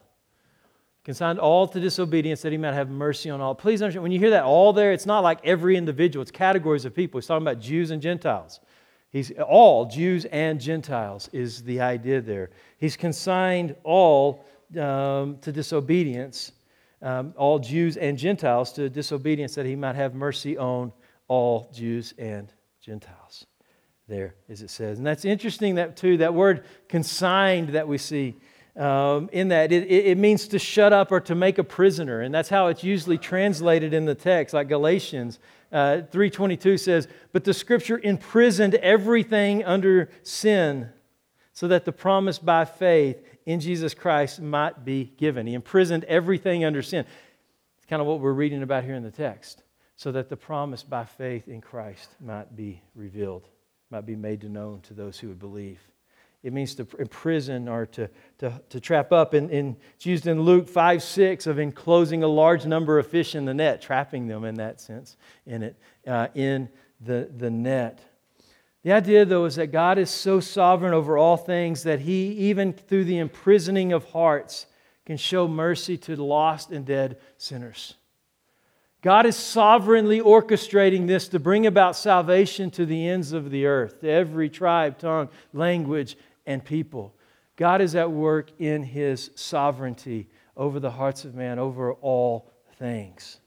Consigned 1.03 1.38
all 1.38 1.68
to 1.68 1.80
disobedience, 1.80 2.42
that 2.42 2.51
he 2.51 2.58
might 2.58 2.74
have 2.74 2.89
mercy 2.89 3.30
on 3.30 3.42
all. 3.42 3.53
Please 3.53 3.82
understand, 3.82 4.03
when 4.03 4.12
you 4.12 4.20
hear 4.20 4.32
that 4.32 4.44
all 4.44 4.74
there, 4.74 4.92
it's 4.92 5.06
not 5.06 5.20
like 5.20 5.39
every 5.44 5.75
individual, 5.75 6.22
it's 6.22 6.32
categories 6.32 6.86
of 6.86 6.96
people. 6.96 7.20
He's 7.20 7.27
talking 7.27 7.46
about 7.46 7.60
Jews 7.60 7.92
and 7.92 8.01
Gentiles. 8.01 8.60
He's 9.12 9.32
all 9.39 9.86
Jews 9.86 10.25
and 10.25 10.60
Gentiles 10.60 11.30
is 11.32 11.62
the 11.62 11.82
idea 11.82 12.22
there. 12.22 12.50
He's 12.80 12.98
consigned 12.98 13.75
all 13.84 14.44
um, 14.80 15.38
to 15.42 15.51
disobedience 15.51 16.53
um, 17.03 17.33
all 17.38 17.60
Jews 17.60 17.98
and 17.98 18.17
Gentiles 18.17 18.72
to 18.74 18.89
disobedience, 18.89 19.55
that 19.55 19.65
he 19.65 19.75
might 19.75 19.95
have 19.95 20.15
mercy 20.15 20.57
on 20.57 20.91
all 21.27 21.69
Jews 21.74 22.13
and 22.17 22.51
Gentiles. 22.81 23.45
There, 24.07 24.36
as 24.50 24.62
it 24.62 24.69
says. 24.69 24.98
And 24.98 25.07
that's 25.07 25.24
interesting, 25.24 25.75
that 25.75 25.95
too, 25.95 26.17
that 26.17 26.33
word 26.33 26.65
consigned 26.89 27.69
that 27.69 27.88
we 27.88 27.98
see. 27.98 28.36
Um, 28.75 29.29
in 29.31 29.50
that 29.50 29.72
it, 29.72 29.83
it, 29.88 30.17
means 30.17 30.48
to 30.48 30.57
shut 30.57 30.93
up 30.93 31.12
or 31.12 31.19
to 31.22 31.36
make 31.36 31.60
a 31.60 31.63
prisoner 31.63 32.22
and 32.22 32.33
that's 32.33 32.50
how 32.50 32.69
it's 32.69 32.83
usually 32.83 33.19
translated 33.19 33.93
in 33.93 34.05
the 34.05 34.15
text 34.15 34.51
like 34.51 34.67
galatians 34.67 35.38
uh, 35.72 36.01
3.22 36.12 36.79
says 36.79 37.07
but 37.33 37.43
the 37.43 37.53
scripture 37.53 38.00
imprisoned 38.00 38.74
everything 38.74 39.63
under 39.63 40.10
sin 40.24 40.89
so 41.53 41.67
that 41.67 41.86
the 41.86 41.91
promise 41.91 42.39
by 42.39 42.65
faith 42.65 43.22
in 43.46 43.60
Jesus 43.60 43.94
Christ 43.94 44.42
might 44.42 44.86
be 44.86 45.14
given. 45.18 45.48
He 45.48 45.54
imprisoned 45.54 46.04
everything 46.06 46.64
under 46.66 46.82
sin. 46.82 47.06
It's 47.78 47.86
kind 47.86 48.02
of 48.02 48.08
what 48.08 48.20
we're 48.20 48.34
reading 48.34 48.64
about 48.64 48.84
here 48.84 48.96
in 48.96 49.04
the 49.04 49.12
text, 49.12 49.64
so 49.96 50.12
that 50.12 50.30
the 50.30 50.38
promise 50.38 50.84
by 50.84 51.06
faith 51.06 51.48
in 51.48 51.62
Christ 51.62 52.10
might 52.20 52.56
be 52.56 52.82
revealed, 52.96 53.48
might 53.90 54.06
be 54.06 54.16
made 54.16 54.44
known 54.50 54.82
to 54.82 54.94
those 54.94 55.20
who 55.20 55.28
would 55.28 55.40
believe. 55.40 55.80
It 56.44 56.52
means 56.52 56.76
to 56.76 56.88
imprison 57.00 57.70
or 57.70 57.86
to, 57.88 58.10
to, 58.40 58.62
to 58.70 58.80
trap 58.82 59.14
up. 59.14 59.34
And, 59.34 59.50
and 59.50 59.78
it's 59.96 60.06
used 60.06 60.28
in 60.28 60.42
Luke 60.42 60.68
5 60.68 61.02
6 61.02 61.48
of 61.48 61.58
enclosing 61.58 62.22
a 62.22 62.28
large 62.28 62.66
number 62.66 63.00
of 63.00 63.08
fish 63.08 63.34
in 63.34 63.46
the 63.46 63.54
net, 63.54 63.82
trapping 63.82 64.28
them 64.28 64.44
in 64.44 64.56
that 64.56 64.82
sense, 64.82 65.16
in 65.46 65.64
it, 65.64 65.78
uh, 66.06 66.28
in 66.36 66.68
the, 67.00 67.30
the 67.38 67.50
net. 67.50 68.02
The 68.84 68.92
idea, 68.92 69.24
though, 69.24 69.46
is 69.46 69.56
that 69.56 69.68
God 69.68 69.98
is 69.98 70.10
so 70.10 70.42
sovereign 70.42 70.94
over 70.94 71.18
all 71.18 71.38
things 71.38 71.84
that 71.84 72.02
He, 72.02 72.28
even 72.34 72.74
through 72.74 73.06
the 73.06 73.18
imprisoning 73.18 73.94
of 73.94 74.12
hearts, 74.12 74.66
can 75.06 75.18
show 75.18 75.48
mercy 75.48 75.98
to 76.00 76.16
lost 76.16 76.72
and 76.72 76.86
dead 76.86 77.18
sinners. 77.38 77.96
God 79.02 79.25
is 79.25 79.36
sovereignly 79.36 80.22
orchestrating 80.22 81.08
this 81.08 81.28
to 81.30 81.40
bring 81.40 81.66
about 81.66 81.96
salvation 81.96 82.72
to 82.72 82.86
the 82.86 83.08
ends 83.08 83.34
of 83.34 83.52
the 83.52 83.66
earth, 83.66 84.02
to 84.02 84.10
every 84.10 84.50
tribe, 84.50 84.98
tongue, 84.98 85.30
language, 85.54 86.18
and 86.46 86.63
people. 86.63 87.13
God 87.56 87.82
is 87.82 87.96
at 87.96 88.12
work 88.12 88.52
in 88.60 88.84
His 88.84 89.32
sovereignty 89.36 90.30
over 90.56 90.80
the 90.80 90.92
hearts 90.92 91.25
of 91.25 91.36
man, 91.36 91.60
over 91.60 91.94
all 91.94 92.50
things. 92.78 93.40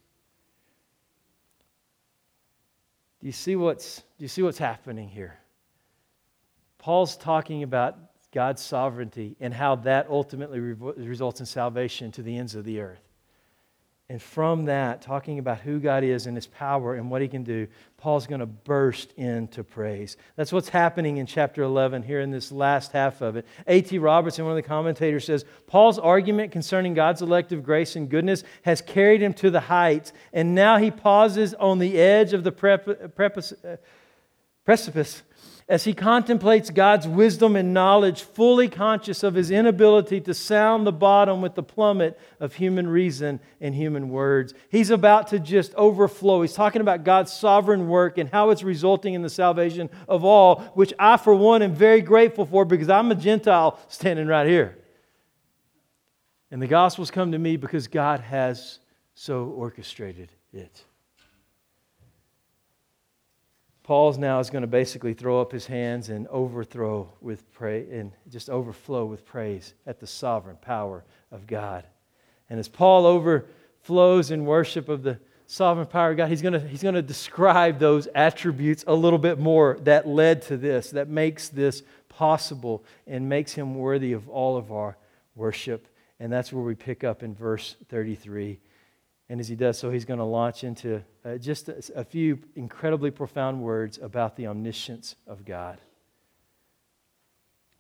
Do 3.21 3.27
you 3.27 3.33
see 3.33 3.57
what's, 3.57 4.03
do 4.19 4.25
you 4.25 4.29
see 4.29 4.43
what's 4.43 4.59
happening 4.59 5.09
here? 5.09 5.39
Paul's 6.79 7.17
talking 7.17 7.63
about 7.63 7.99
God's 8.33 8.63
sovereignty 8.63 9.37
and 9.41 9.53
how 9.53 9.77
that 9.77 10.09
ultimately 10.09 10.61
results 10.61 11.41
in 11.41 11.47
salvation 11.47 12.13
to 12.13 12.23
the 12.23 12.37
ends 12.37 12.55
of 12.55 12.65
the 12.65 12.81
earth. 12.81 13.06
And 14.09 14.23
from 14.23 14.67
that, 14.67 15.03
talking 15.03 15.41
about 15.41 15.59
who 15.59 15.81
God 15.81 16.05
is 16.05 16.27
and 16.27 16.37
his 16.37 16.47
power 16.47 16.95
and 16.95 17.11
what 17.11 17.23
he 17.23 17.27
can 17.27 17.43
do, 17.43 17.67
Paul's 17.97 18.29
going 18.29 18.39
to 18.39 18.47
burst 18.47 19.13
into 19.17 19.65
praise. 19.65 20.17
That's 20.37 20.53
what's 20.53 20.69
happening 20.69 21.17
in 21.17 21.27
chapter 21.27 21.63
11 21.63 22.05
here 22.05 22.21
in 22.21 22.31
this 22.31 22.53
last 22.53 22.93
half 22.93 23.21
of 23.21 23.35
it. 23.35 23.45
A.T. 23.67 23.99
Robertson, 23.99 24.45
one 24.45 24.53
of 24.53 24.63
the 24.63 24.69
commentators, 24.69 25.25
says 25.25 25.45
Paul's 25.67 25.99
argument 25.99 26.53
concerning 26.53 26.95
God's 26.95 27.21
elective 27.21 27.65
grace 27.65 27.97
and 27.97 28.09
goodness 28.09 28.45
has 28.63 28.81
carried 28.81 29.23
him 29.23 29.35
to 29.35 29.51
the 29.51 29.61
heights, 29.61 30.13
and 30.33 30.55
now 30.55 30.77
he 30.77 30.93
pauses 30.93 31.53
on 31.55 31.81
the 31.81 31.99
edge 31.99 32.33
of 32.33 32.45
the 32.45 32.53
uh, 32.53 33.77
precipice 34.65 35.23
as 35.69 35.83
he 35.83 35.93
contemplates 35.93 36.71
God's 36.71 37.09
wisdom 37.09 37.57
and 37.57 37.75
knowledge, 37.75 38.23
fully 38.23 38.69
conscious 38.69 39.25
of 39.25 39.35
his 39.35 39.51
inability 39.51 40.21
to 40.21 40.33
sound 40.33 40.87
the 40.87 40.93
bottom 40.93 41.43
with 41.43 41.57
the 41.57 41.63
plummet 41.63 42.19
of 42.39 42.55
human 42.55 42.89
reason 42.89 43.41
and 43.61 43.75
human 43.75 44.09
words. 44.09 44.55
He's 44.69 44.91
about 44.91 45.27
to 45.29 45.41
just 45.41 45.75
overflow. 45.75 46.43
He's 46.43 46.53
talking 46.53 46.81
about 46.81 47.03
God's 47.03 47.33
sovereign 47.33 47.89
work 47.89 48.17
and 48.17 48.31
how 48.31 48.51
it's 48.51 48.63
resulting 48.63 49.15
in 49.15 49.23
the 49.23 49.31
salvation 49.31 49.91
of 50.09 50.25
all, 50.25 50.61
which 50.75 50.95
I, 51.01 51.17
for 51.17 51.35
one, 51.35 51.63
am 51.63 51.75
very 51.75 52.01
grateful 52.01 52.47
for 52.47 52.65
because 52.65 52.89
I'm 52.89 53.11
a 53.11 53.17
Gentile 53.17 53.81
standing 53.89 54.29
right 54.29 54.47
here. 54.47 54.79
And 56.53 56.63
the 56.63 56.69
gospel's 56.69 57.11
come 57.11 57.33
to 57.33 57.39
me 57.39 57.57
because 57.57 57.89
God 57.89 58.21
has 58.21 58.79
so 59.15 59.47
orchestrated 59.47 60.31
it. 60.53 60.85
Paul's 63.87 64.19
now 64.19 64.41
is 64.41 64.51
going 64.51 64.63
to 64.63 64.67
basically 64.67 65.15
throw 65.15 65.41
up 65.41 65.53
his 65.53 65.65
hands 65.65 66.09
and 66.09 66.27
overthrow 66.27 67.09
with 67.21 67.49
praise 67.53 67.87
and 67.93 68.11
just 68.29 68.51
overflow 68.51 69.05
with 69.05 69.25
praise 69.25 69.75
at 69.87 70.01
the 70.01 70.09
sovereign 70.09 70.57
power 70.61 71.05
of 71.31 71.47
God. 71.47 71.85
And 72.51 72.59
as 72.59 72.67
Paul 72.67 73.07
overflows 73.07 74.33
in 74.33 74.45
worship 74.45 74.89
of 74.89 75.05
the 75.05 75.21
sovereign 75.47 75.87
power 75.87 76.11
of 76.11 76.17
God, 76.17 76.31
he's 76.31 76.43
going 76.43 76.55
to, 76.55 76.67
he's 76.67 76.83
going 76.83 76.97
to 76.97 77.03
describe 77.03 77.79
those 77.79 78.09
attributes 78.13 78.83
a 78.89 78.93
little 78.93 79.21
bit 79.21 79.39
more 79.39 79.79
that 79.83 80.09
led 80.09 80.43
to 80.43 80.57
this, 80.57 80.91
that 80.91 81.09
makes 81.09 81.49
this 81.49 81.85
possible 82.09 82.83
and 83.07 83.29
makes 83.29 83.53
him 83.53 83.77
worthy 83.77 84.15
of 84.15 84.29
all 84.29 84.57
of 84.57 84.73
our 84.73 84.97
worship. 85.37 85.87
And 86.19 86.33
that's 86.33 86.53
where 86.53 86.65
we 86.65 86.75
pick 86.75 87.05
up 87.05 87.23
in 87.23 87.37
verse 87.37 87.77
33. 87.89 88.59
And 89.29 89.41
as 89.41 89.49
he 89.49 89.57
does 89.57 89.79
so, 89.79 89.91
he's 89.91 90.05
going 90.05 90.19
to 90.19 90.25
launch 90.25 90.63
into 90.63 91.03
uh, 91.25 91.37
just 91.37 91.69
a, 91.69 91.83
a 91.97 92.05
few 92.05 92.39
incredibly 92.55 93.11
profound 93.11 93.61
words 93.61 93.99
about 93.99 94.37
the 94.37 94.47
omniscience 94.47 95.17
of 95.27 95.45
God. 95.45 95.79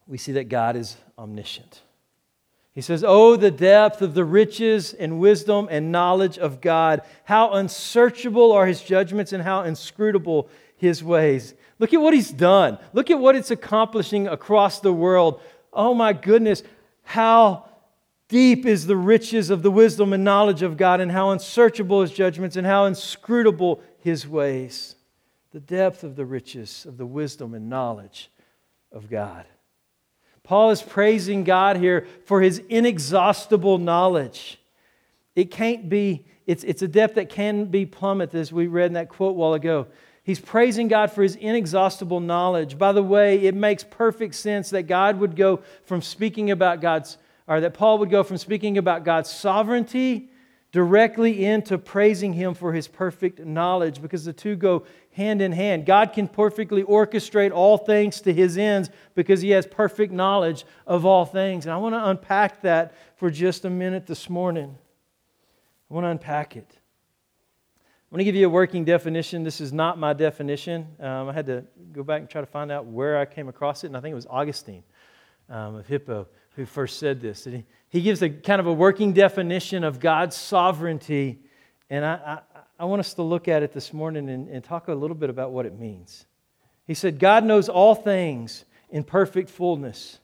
We 0.08 0.18
see 0.18 0.32
that 0.32 0.48
God 0.48 0.76
is 0.76 0.96
omniscient. 1.18 1.82
He 2.74 2.80
says, 2.80 3.02
Oh, 3.06 3.36
the 3.36 3.50
depth 3.50 4.02
of 4.02 4.14
the 4.14 4.24
riches 4.24 4.92
and 4.92 5.18
wisdom 5.18 5.68
and 5.70 5.90
knowledge 5.90 6.36
of 6.36 6.60
God. 6.60 7.02
How 7.24 7.52
unsearchable 7.52 8.52
are 8.52 8.66
his 8.66 8.82
judgments 8.82 9.32
and 9.32 9.42
how 9.42 9.62
inscrutable 9.62 10.48
his 10.76 11.02
ways. 11.02 11.54
Look 11.78 11.94
at 11.94 12.00
what 12.00 12.12
he's 12.12 12.30
done. 12.30 12.78
Look 12.92 13.10
at 13.10 13.18
what 13.18 13.34
it's 13.34 13.50
accomplishing 13.50 14.28
across 14.28 14.80
the 14.80 14.92
world. 14.92 15.40
Oh, 15.72 15.94
my 15.94 16.12
goodness. 16.12 16.62
How 17.02 17.68
Deep 18.28 18.66
is 18.66 18.86
the 18.86 18.96
riches 18.96 19.50
of 19.50 19.62
the 19.62 19.70
wisdom 19.70 20.12
and 20.12 20.24
knowledge 20.24 20.62
of 20.62 20.76
God, 20.76 21.00
and 21.00 21.12
how 21.12 21.30
unsearchable 21.30 22.00
his 22.00 22.10
judgments, 22.10 22.56
and 22.56 22.66
how 22.66 22.86
inscrutable 22.86 23.80
his 23.98 24.26
ways. 24.26 24.96
The 25.52 25.60
depth 25.60 26.02
of 26.02 26.16
the 26.16 26.24
riches 26.24 26.84
of 26.86 26.96
the 26.96 27.06
wisdom 27.06 27.54
and 27.54 27.70
knowledge 27.70 28.30
of 28.90 29.08
God. 29.08 29.46
Paul 30.42 30.70
is 30.70 30.82
praising 30.82 31.44
God 31.44 31.76
here 31.76 32.06
for 32.24 32.40
his 32.40 32.58
inexhaustible 32.68 33.78
knowledge. 33.78 34.60
It 35.34 35.50
can't 35.50 35.88
be, 35.88 36.26
it's, 36.46 36.64
it's 36.64 36.82
a 36.82 36.88
depth 36.88 37.14
that 37.14 37.28
can 37.28 37.66
be 37.66 37.86
plummeted, 37.86 38.40
as 38.40 38.52
we 38.52 38.66
read 38.66 38.86
in 38.86 38.92
that 38.94 39.08
quote 39.08 39.36
while 39.36 39.54
ago. 39.54 39.86
He's 40.24 40.40
praising 40.40 40.88
God 40.88 41.12
for 41.12 41.22
his 41.22 41.36
inexhaustible 41.36 42.20
knowledge. 42.20 42.76
By 42.76 42.90
the 42.90 43.02
way, 43.02 43.38
it 43.44 43.54
makes 43.54 43.84
perfect 43.84 44.34
sense 44.34 44.70
that 44.70 44.84
God 44.84 45.20
would 45.20 45.36
go 45.36 45.62
from 45.84 46.02
speaking 46.02 46.50
about 46.50 46.80
God's 46.80 47.18
or 47.46 47.60
that 47.60 47.74
Paul 47.74 47.98
would 47.98 48.10
go 48.10 48.22
from 48.22 48.38
speaking 48.38 48.78
about 48.78 49.04
God's 49.04 49.30
sovereignty 49.30 50.30
directly 50.72 51.44
into 51.44 51.78
praising 51.78 52.32
him 52.32 52.52
for 52.52 52.72
his 52.72 52.88
perfect 52.88 53.40
knowledge 53.40 54.02
because 54.02 54.24
the 54.24 54.32
two 54.32 54.56
go 54.56 54.84
hand 55.12 55.40
in 55.40 55.52
hand. 55.52 55.86
God 55.86 56.12
can 56.12 56.28
perfectly 56.28 56.82
orchestrate 56.82 57.52
all 57.52 57.78
things 57.78 58.20
to 58.22 58.32
his 58.32 58.58
ends 58.58 58.90
because 59.14 59.40
he 59.40 59.50
has 59.50 59.66
perfect 59.66 60.12
knowledge 60.12 60.66
of 60.86 61.06
all 61.06 61.24
things. 61.24 61.64
And 61.64 61.72
I 61.72 61.78
want 61.78 61.94
to 61.94 62.08
unpack 62.08 62.62
that 62.62 62.94
for 63.16 63.30
just 63.30 63.64
a 63.64 63.70
minute 63.70 64.06
this 64.06 64.28
morning. 64.28 64.76
I 65.90 65.94
want 65.94 66.04
to 66.04 66.10
unpack 66.10 66.56
it. 66.56 66.68
I'm 66.68 68.16
going 68.16 68.18
to 68.18 68.24
give 68.24 68.34
you 68.34 68.46
a 68.46 68.50
working 68.50 68.84
definition. 68.84 69.44
This 69.44 69.60
is 69.60 69.72
not 69.72 69.98
my 69.98 70.12
definition. 70.12 70.86
Um, 71.00 71.28
I 71.28 71.32
had 71.32 71.46
to 71.46 71.64
go 71.92 72.02
back 72.02 72.20
and 72.20 72.28
try 72.28 72.40
to 72.40 72.46
find 72.46 72.70
out 72.70 72.86
where 72.86 73.18
I 73.18 73.24
came 73.24 73.48
across 73.48 73.82
it, 73.82 73.88
and 73.88 73.96
I 73.96 74.00
think 74.00 74.12
it 74.12 74.16
was 74.16 74.26
Augustine 74.28 74.82
um, 75.48 75.76
of 75.76 75.86
Hippo 75.86 76.28
who 76.56 76.64
first 76.64 76.98
said 76.98 77.20
this. 77.20 77.44
He, 77.44 77.64
he 77.88 78.00
gives 78.00 78.22
a 78.22 78.30
kind 78.30 78.60
of 78.60 78.66
a 78.66 78.72
working 78.72 79.12
definition 79.12 79.84
of 79.84 80.00
God's 80.00 80.34
sovereignty, 80.34 81.38
and 81.90 82.04
I, 82.04 82.40
I, 82.54 82.60
I 82.80 82.84
want 82.86 83.00
us 83.00 83.14
to 83.14 83.22
look 83.22 83.46
at 83.46 83.62
it 83.62 83.72
this 83.72 83.92
morning 83.92 84.28
and, 84.28 84.48
and 84.48 84.64
talk 84.64 84.88
a 84.88 84.94
little 84.94 85.14
bit 85.14 85.30
about 85.30 85.52
what 85.52 85.66
it 85.66 85.78
means. 85.78 86.26
He 86.86 86.94
said, 86.94 87.18
God 87.18 87.44
knows 87.44 87.68
all 87.68 87.94
things 87.94 88.64
in 88.90 89.04
perfect 89.04 89.50
fullness, 89.50 90.18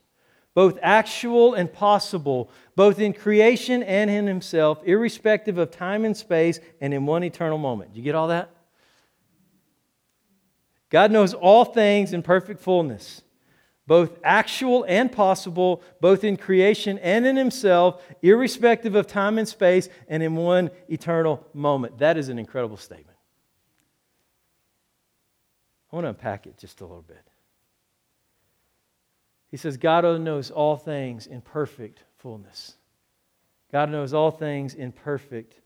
both 0.55 0.79
actual 0.83 1.55
and 1.55 1.71
possible, 1.73 2.51
both 2.77 2.99
in 2.99 3.13
creation 3.13 3.83
and 3.83 4.11
in 4.11 4.27
Himself, 4.27 4.81
irrespective 4.85 5.59
of 5.59 5.71
time 5.71 6.05
and 6.05 6.17
space, 6.17 6.61
and 6.81 6.95
in 6.95 7.05
one 7.05 7.25
eternal 7.25 7.59
moment. 7.59 7.93
Do 7.93 7.99
you 7.99 8.05
get 8.05 8.15
all 8.15 8.29
that? 8.29 8.51
God 10.89 11.11
knows 11.11 11.35
all 11.35 11.65
things 11.65 12.13
in 12.13 12.23
perfect 12.23 12.61
fullness 12.61 13.23
both 13.87 14.19
actual 14.23 14.85
and 14.89 15.11
possible, 15.11 15.83
both 16.01 16.25
in 16.25 16.37
creation 16.37 16.99
and 16.99 17.27
in 17.27 17.37
himself, 17.37 18.03
irrespective 18.23 18.95
of 18.95 19.07
time 19.07 19.39
and 19.39 19.49
space, 19.49 19.89
and 20.09 20.23
in 20.23 20.37
one 20.37 20.71
eternal 20.89 21.45
moment. 21.53 21.99
That 21.99 22.17
is 22.17 22.29
an 22.29 22.39
incredible 22.39 22.77
statement. 22.77 23.17
I 25.93 25.97
want 25.97 26.05
to 26.05 26.11
unpack 26.11 26.47
it 26.47 26.57
just 26.57 26.81
a 26.81 26.87
little 26.87 27.03
bit. 27.03 27.23
He 29.51 29.59
says, 29.59 29.77
God 29.77 30.05
knows 30.21 30.51
all 30.51 30.77
things 30.77 31.27
in 31.27 31.43
perfect 31.43 32.03
fullness. 32.17 32.75
God 33.71 33.91
knows 33.91 34.15
all 34.15 34.31
things 34.31 34.75
in 34.75 34.93
perfect 34.93 35.61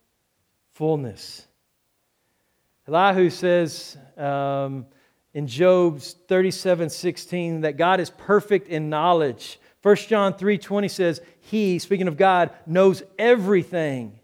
fullness. 0.73 1.47
Elihu 2.89 3.31
says, 3.31 3.97
um, 4.17 4.87
in 5.37 5.47
Job's 5.47 6.17
37 6.29 6.89
16 6.89 7.61
that 7.61 7.77
God 7.77 8.01
is 8.01 8.09
perfect 8.09 8.69
in 8.69 8.89
knowledge. 8.89 9.61
1 9.83 9.97
John 9.97 10.33
3 10.33 10.57
20 10.57 10.89
says, 10.89 11.21
He, 11.41 11.79
speaking 11.79 12.09
of 12.09 12.17
God, 12.17 12.53
knows 12.65 13.03
everything. 13.19 14.19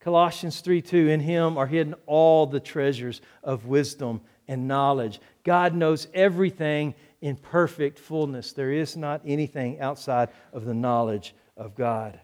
Colossians 0.00 0.60
3 0.60 0.82
2, 0.82 1.08
in 1.08 1.20
Him 1.20 1.56
are 1.56 1.66
hidden 1.66 1.94
all 2.04 2.46
the 2.46 2.60
treasures 2.60 3.22
of 3.42 3.64
wisdom 3.64 4.20
and 4.46 4.68
knowledge. 4.68 5.22
God 5.42 5.74
knows 5.74 6.06
everything 6.12 6.94
in 7.22 7.36
perfect 7.36 7.98
fullness. 7.98 8.52
There 8.52 8.72
is 8.72 8.94
not 8.94 9.22
anything 9.24 9.80
outside 9.80 10.28
of 10.52 10.66
the 10.66 10.74
knowledge 10.74 11.34
of 11.56 11.74
God. 11.74 12.20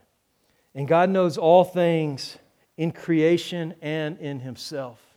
And 0.74 0.86
God 0.86 1.08
knows 1.08 1.38
all 1.38 1.64
things 1.64 2.36
in 2.76 2.92
creation 2.92 3.74
and 3.80 4.18
in 4.18 4.40
Himself. 4.40 5.07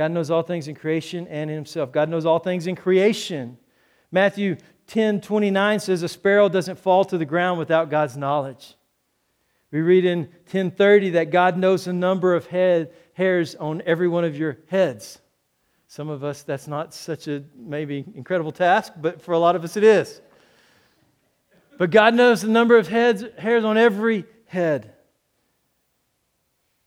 God 0.00 0.12
knows 0.12 0.30
all 0.30 0.42
things 0.42 0.66
in 0.66 0.74
creation 0.74 1.26
and 1.28 1.50
in 1.50 1.56
himself. 1.56 1.92
God 1.92 2.08
knows 2.08 2.24
all 2.24 2.38
things 2.38 2.66
in 2.66 2.74
creation. 2.74 3.58
Matthew 4.10 4.56
10 4.86 5.20
29 5.20 5.78
says, 5.78 6.02
A 6.02 6.08
sparrow 6.08 6.48
doesn't 6.48 6.78
fall 6.78 7.04
to 7.04 7.18
the 7.18 7.26
ground 7.26 7.58
without 7.58 7.90
God's 7.90 8.16
knowledge. 8.16 8.76
We 9.70 9.82
read 9.82 10.06
in 10.06 10.20
1030 10.20 11.10
that 11.10 11.30
God 11.30 11.58
knows 11.58 11.84
the 11.84 11.92
number 11.92 12.34
of 12.34 12.46
head, 12.46 12.94
hairs 13.12 13.54
on 13.56 13.82
every 13.84 14.08
one 14.08 14.24
of 14.24 14.38
your 14.38 14.56
heads. 14.68 15.20
Some 15.86 16.08
of 16.08 16.24
us, 16.24 16.44
that's 16.44 16.66
not 16.66 16.94
such 16.94 17.28
a 17.28 17.44
maybe 17.54 18.02
incredible 18.14 18.52
task, 18.52 18.94
but 18.96 19.20
for 19.20 19.32
a 19.32 19.38
lot 19.38 19.54
of 19.54 19.64
us, 19.64 19.76
it 19.76 19.84
is. 19.84 20.22
But 21.76 21.90
God 21.90 22.14
knows 22.14 22.40
the 22.40 22.48
number 22.48 22.78
of 22.78 22.88
heads, 22.88 23.22
hairs 23.36 23.66
on 23.66 23.76
every 23.76 24.24
head. 24.46 24.94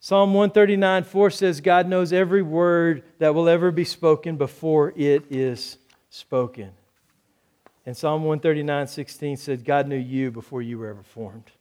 Psalm 0.04 0.34
139 0.34 1.06
4 1.06 1.30
says, 1.30 1.62
God 1.62 1.88
knows 1.88 2.12
every 2.12 2.42
word 2.42 3.04
that 3.20 3.34
will 3.34 3.48
ever 3.48 3.72
be 3.72 3.86
spoken 3.86 4.36
before 4.36 4.92
it 4.98 5.24
is 5.30 5.78
spoken. 6.10 6.72
And 7.86 7.96
Psalm 7.96 8.26
139 8.26 8.88
16 8.88 9.38
says, 9.38 9.63
God 9.63 9.88
knew 9.88 9.96
you 9.96 10.30
before 10.30 10.62
you 10.62 10.78
were 10.78 10.89
ever 10.89 11.04
formed 11.04 11.52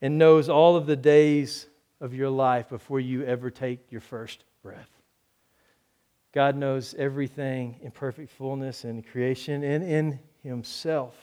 and 0.00 0.16
knows 0.16 0.48
all 0.48 0.76
of 0.76 0.86
the 0.86 0.96
days 0.96 1.66
of 2.00 2.14
your 2.14 2.30
life 2.30 2.70
before 2.70 3.00
you 3.00 3.22
ever 3.26 3.50
take 3.50 3.92
your 3.92 4.00
first 4.00 4.44
breath. 4.62 4.88
God 6.32 6.56
knows 6.56 6.94
everything 6.94 7.76
in 7.82 7.90
perfect 7.90 8.30
fullness 8.30 8.86
in 8.86 9.02
creation 9.02 9.62
and 9.62 9.84
in 9.84 10.20
Himself. 10.42 11.14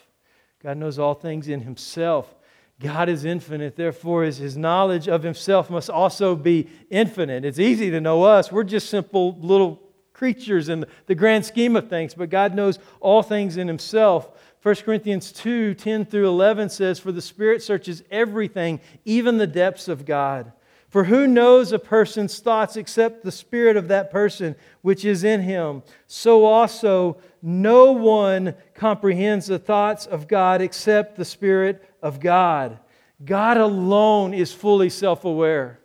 God 0.62 0.78
knows 0.78 1.00
all 1.00 1.16
things 1.16 1.48
in 1.48 1.62
Himself. 1.62 2.36
God 2.80 3.10
is 3.10 3.26
infinite, 3.26 3.76
therefore, 3.76 4.24
his, 4.24 4.38
his 4.38 4.56
knowledge 4.56 5.10
of 5.10 5.22
himself 5.22 5.70
must 5.70 5.90
also 5.90 6.36
be 6.36 6.70
infinite. 6.90 7.44
It's 7.44 7.60
easy 7.60 7.92
to 7.92 8.00
know 8.00 8.24
us. 8.24 8.52
We're 8.52 8.64
just 8.64 8.90
simple 8.90 9.38
little 9.40 9.82
creatures 10.14 10.70
in 10.70 10.86
the 11.06 11.16
grand 11.16 11.46
scheme 11.46 11.76
of 11.76 11.90
things, 11.90 12.14
but 12.14 12.30
God 12.30 12.56
knows 12.56 12.80
all 13.02 13.22
things 13.22 13.58
in 13.58 13.68
himself. 13.68 14.30
1 14.62 14.76
Corinthians 14.76 15.32
2 15.34 15.74
10 15.74 16.06
through 16.06 16.28
11 16.28 16.70
says, 16.70 17.00
For 17.00 17.12
the 17.12 17.22
Spirit 17.22 17.62
searches 17.64 18.04
everything, 18.10 18.80
even 19.04 19.38
the 19.38 19.48
depths 19.48 19.88
of 19.90 20.06
God. 20.06 20.54
For 20.90 21.04
who 21.04 21.28
knows 21.28 21.72
a 21.72 21.80
person's 21.80 22.40
thoughts 22.40 22.76
except 22.76 23.24
the 23.24 23.32
spirit 23.32 23.78
of 23.78 23.90
that 23.90 24.10
person 24.10 24.56
which 24.82 25.06
is 25.06 25.24
in 25.24 25.42
him? 25.42 25.84
So 26.08 26.46
also, 26.46 27.18
no 27.42 27.92
one 27.92 28.56
comprehends 28.74 29.48
the 29.48 29.60
thoughts 29.60 30.08
of 30.08 30.28
God 30.28 30.62
except 30.62 31.16
the 31.16 31.26
Spirit 31.26 31.84
of 32.02 32.20
God. 32.20 32.80
God 33.24 33.58
alone 33.58 34.34
is 34.34 34.52
fully 34.52 34.90
self 34.90 35.26
aware. 35.26 35.80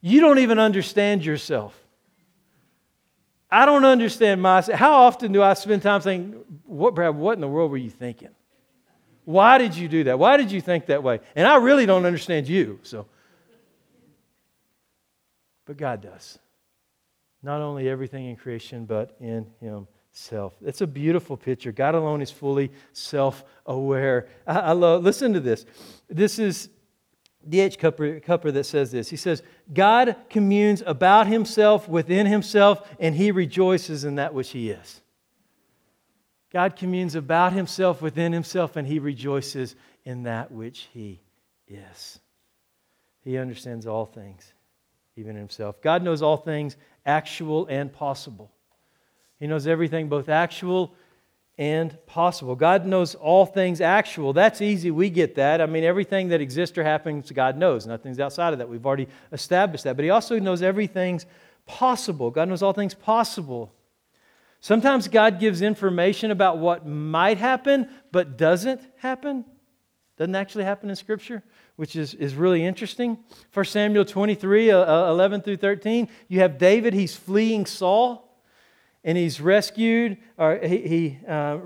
You 0.00 0.20
don't 0.20 0.38
even 0.38 0.58
understand 0.58 1.24
yourself. 1.24 1.76
I 3.50 3.66
don't 3.66 3.84
understand 3.84 4.40
myself. 4.40 4.78
How 4.78 4.92
often 4.92 5.32
do 5.32 5.42
I 5.42 5.54
spend 5.54 5.82
time 5.82 6.00
saying, 6.02 6.40
what, 6.64 6.94
Brad, 6.94 7.16
what 7.16 7.34
in 7.34 7.40
the 7.40 7.48
world 7.48 7.70
were 7.70 7.76
you 7.76 7.90
thinking? 7.90 8.28
Why 9.24 9.58
did 9.58 9.74
you 9.74 9.88
do 9.88 10.04
that? 10.04 10.18
Why 10.18 10.36
did 10.36 10.52
you 10.52 10.60
think 10.60 10.86
that 10.86 11.02
way? 11.02 11.20
And 11.34 11.48
I 11.48 11.56
really 11.56 11.84
don't 11.84 12.06
understand 12.06 12.48
you, 12.48 12.78
so. 12.82 13.06
But 15.70 15.76
God 15.76 16.00
does. 16.00 16.36
Not 17.44 17.60
only 17.60 17.88
everything 17.88 18.26
in 18.26 18.34
creation, 18.34 18.86
but 18.86 19.14
in 19.20 19.46
Himself. 19.60 20.52
It's 20.64 20.80
a 20.80 20.86
beautiful 20.86 21.36
picture. 21.36 21.70
God 21.70 21.94
alone 21.94 22.22
is 22.22 22.30
fully 22.32 22.72
self 22.92 23.44
aware. 23.66 24.26
I, 24.48 24.58
I, 24.58 24.72
love, 24.72 25.04
listen 25.04 25.32
to 25.32 25.38
this. 25.38 25.66
This 26.08 26.40
is 26.40 26.70
D.H. 27.48 27.78
Cupper, 27.78 28.20
Cupper 28.20 28.50
that 28.50 28.64
says 28.64 28.90
this. 28.90 29.10
He 29.10 29.16
says, 29.16 29.44
God 29.72 30.16
communes 30.28 30.82
about 30.84 31.28
Himself 31.28 31.88
within 31.88 32.26
Himself, 32.26 32.90
and 32.98 33.14
He 33.14 33.30
rejoices 33.30 34.02
in 34.02 34.16
that 34.16 34.34
which 34.34 34.50
He 34.50 34.70
is. 34.70 35.02
God 36.52 36.74
communes 36.74 37.14
about 37.14 37.52
Himself 37.52 38.02
within 38.02 38.32
Himself, 38.32 38.74
and 38.74 38.88
He 38.88 38.98
rejoices 38.98 39.76
in 40.04 40.24
that 40.24 40.50
which 40.50 40.88
He 40.92 41.20
is. 41.68 42.18
He 43.22 43.38
understands 43.38 43.86
all 43.86 44.06
things 44.06 44.52
even 45.20 45.36
himself. 45.36 45.80
God 45.80 46.02
knows 46.02 46.22
all 46.22 46.36
things 46.36 46.76
actual 47.06 47.66
and 47.66 47.92
possible. 47.92 48.50
He 49.38 49.46
knows 49.46 49.66
everything 49.66 50.08
both 50.08 50.28
actual 50.28 50.94
and 51.56 51.96
possible. 52.06 52.56
God 52.56 52.86
knows 52.86 53.14
all 53.14 53.44
things 53.44 53.80
actual. 53.80 54.32
That's 54.32 54.62
easy. 54.62 54.90
We 54.90 55.10
get 55.10 55.34
that. 55.36 55.60
I 55.60 55.66
mean, 55.66 55.84
everything 55.84 56.28
that 56.28 56.40
exists 56.40 56.76
or 56.78 56.84
happens, 56.84 57.30
God 57.30 57.56
knows. 57.56 57.86
Nothing's 57.86 58.18
outside 58.18 58.52
of 58.52 58.58
that. 58.58 58.68
We've 58.68 58.84
already 58.84 59.08
established 59.30 59.84
that. 59.84 59.94
But 59.94 60.04
He 60.04 60.10
also 60.10 60.38
knows 60.38 60.62
everything's 60.62 61.26
possible. 61.66 62.30
God 62.30 62.48
knows 62.48 62.62
all 62.62 62.72
things 62.72 62.94
possible. 62.94 63.72
Sometimes 64.60 65.08
God 65.08 65.38
gives 65.38 65.62
information 65.62 66.30
about 66.30 66.58
what 66.58 66.86
might 66.86 67.38
happen, 67.38 67.88
but 68.10 68.36
doesn't 68.36 68.80
happen. 68.96 69.44
Doesn't 70.16 70.34
actually 70.34 70.64
happen 70.64 70.90
in 70.90 70.96
Scripture 70.96 71.42
which 71.80 71.96
is, 71.96 72.12
is 72.12 72.34
really 72.34 72.62
interesting. 72.62 73.16
1 73.54 73.64
Samuel 73.64 74.04
23, 74.04 74.70
uh, 74.70 75.06
uh, 75.06 75.10
11 75.12 75.40
through 75.40 75.56
13, 75.56 76.10
you 76.28 76.40
have 76.40 76.58
David, 76.58 76.92
he's 76.92 77.16
fleeing 77.16 77.64
Saul, 77.64 78.38
and 79.02 79.16
he's 79.16 79.40
rescued, 79.40 80.18
or 80.36 80.58
he, 80.62 80.76
he 80.76 81.18
uh, 81.26 81.58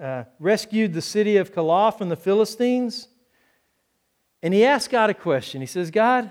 uh, 0.00 0.22
rescued 0.38 0.94
the 0.94 1.02
city 1.02 1.36
of 1.38 1.52
Keilah 1.52 1.98
from 1.98 2.10
the 2.10 2.14
Philistines. 2.14 3.08
And 4.40 4.54
he 4.54 4.64
asked 4.64 4.88
God 4.88 5.10
a 5.10 5.14
question. 5.14 5.60
He 5.62 5.66
says, 5.66 5.90
God, 5.90 6.30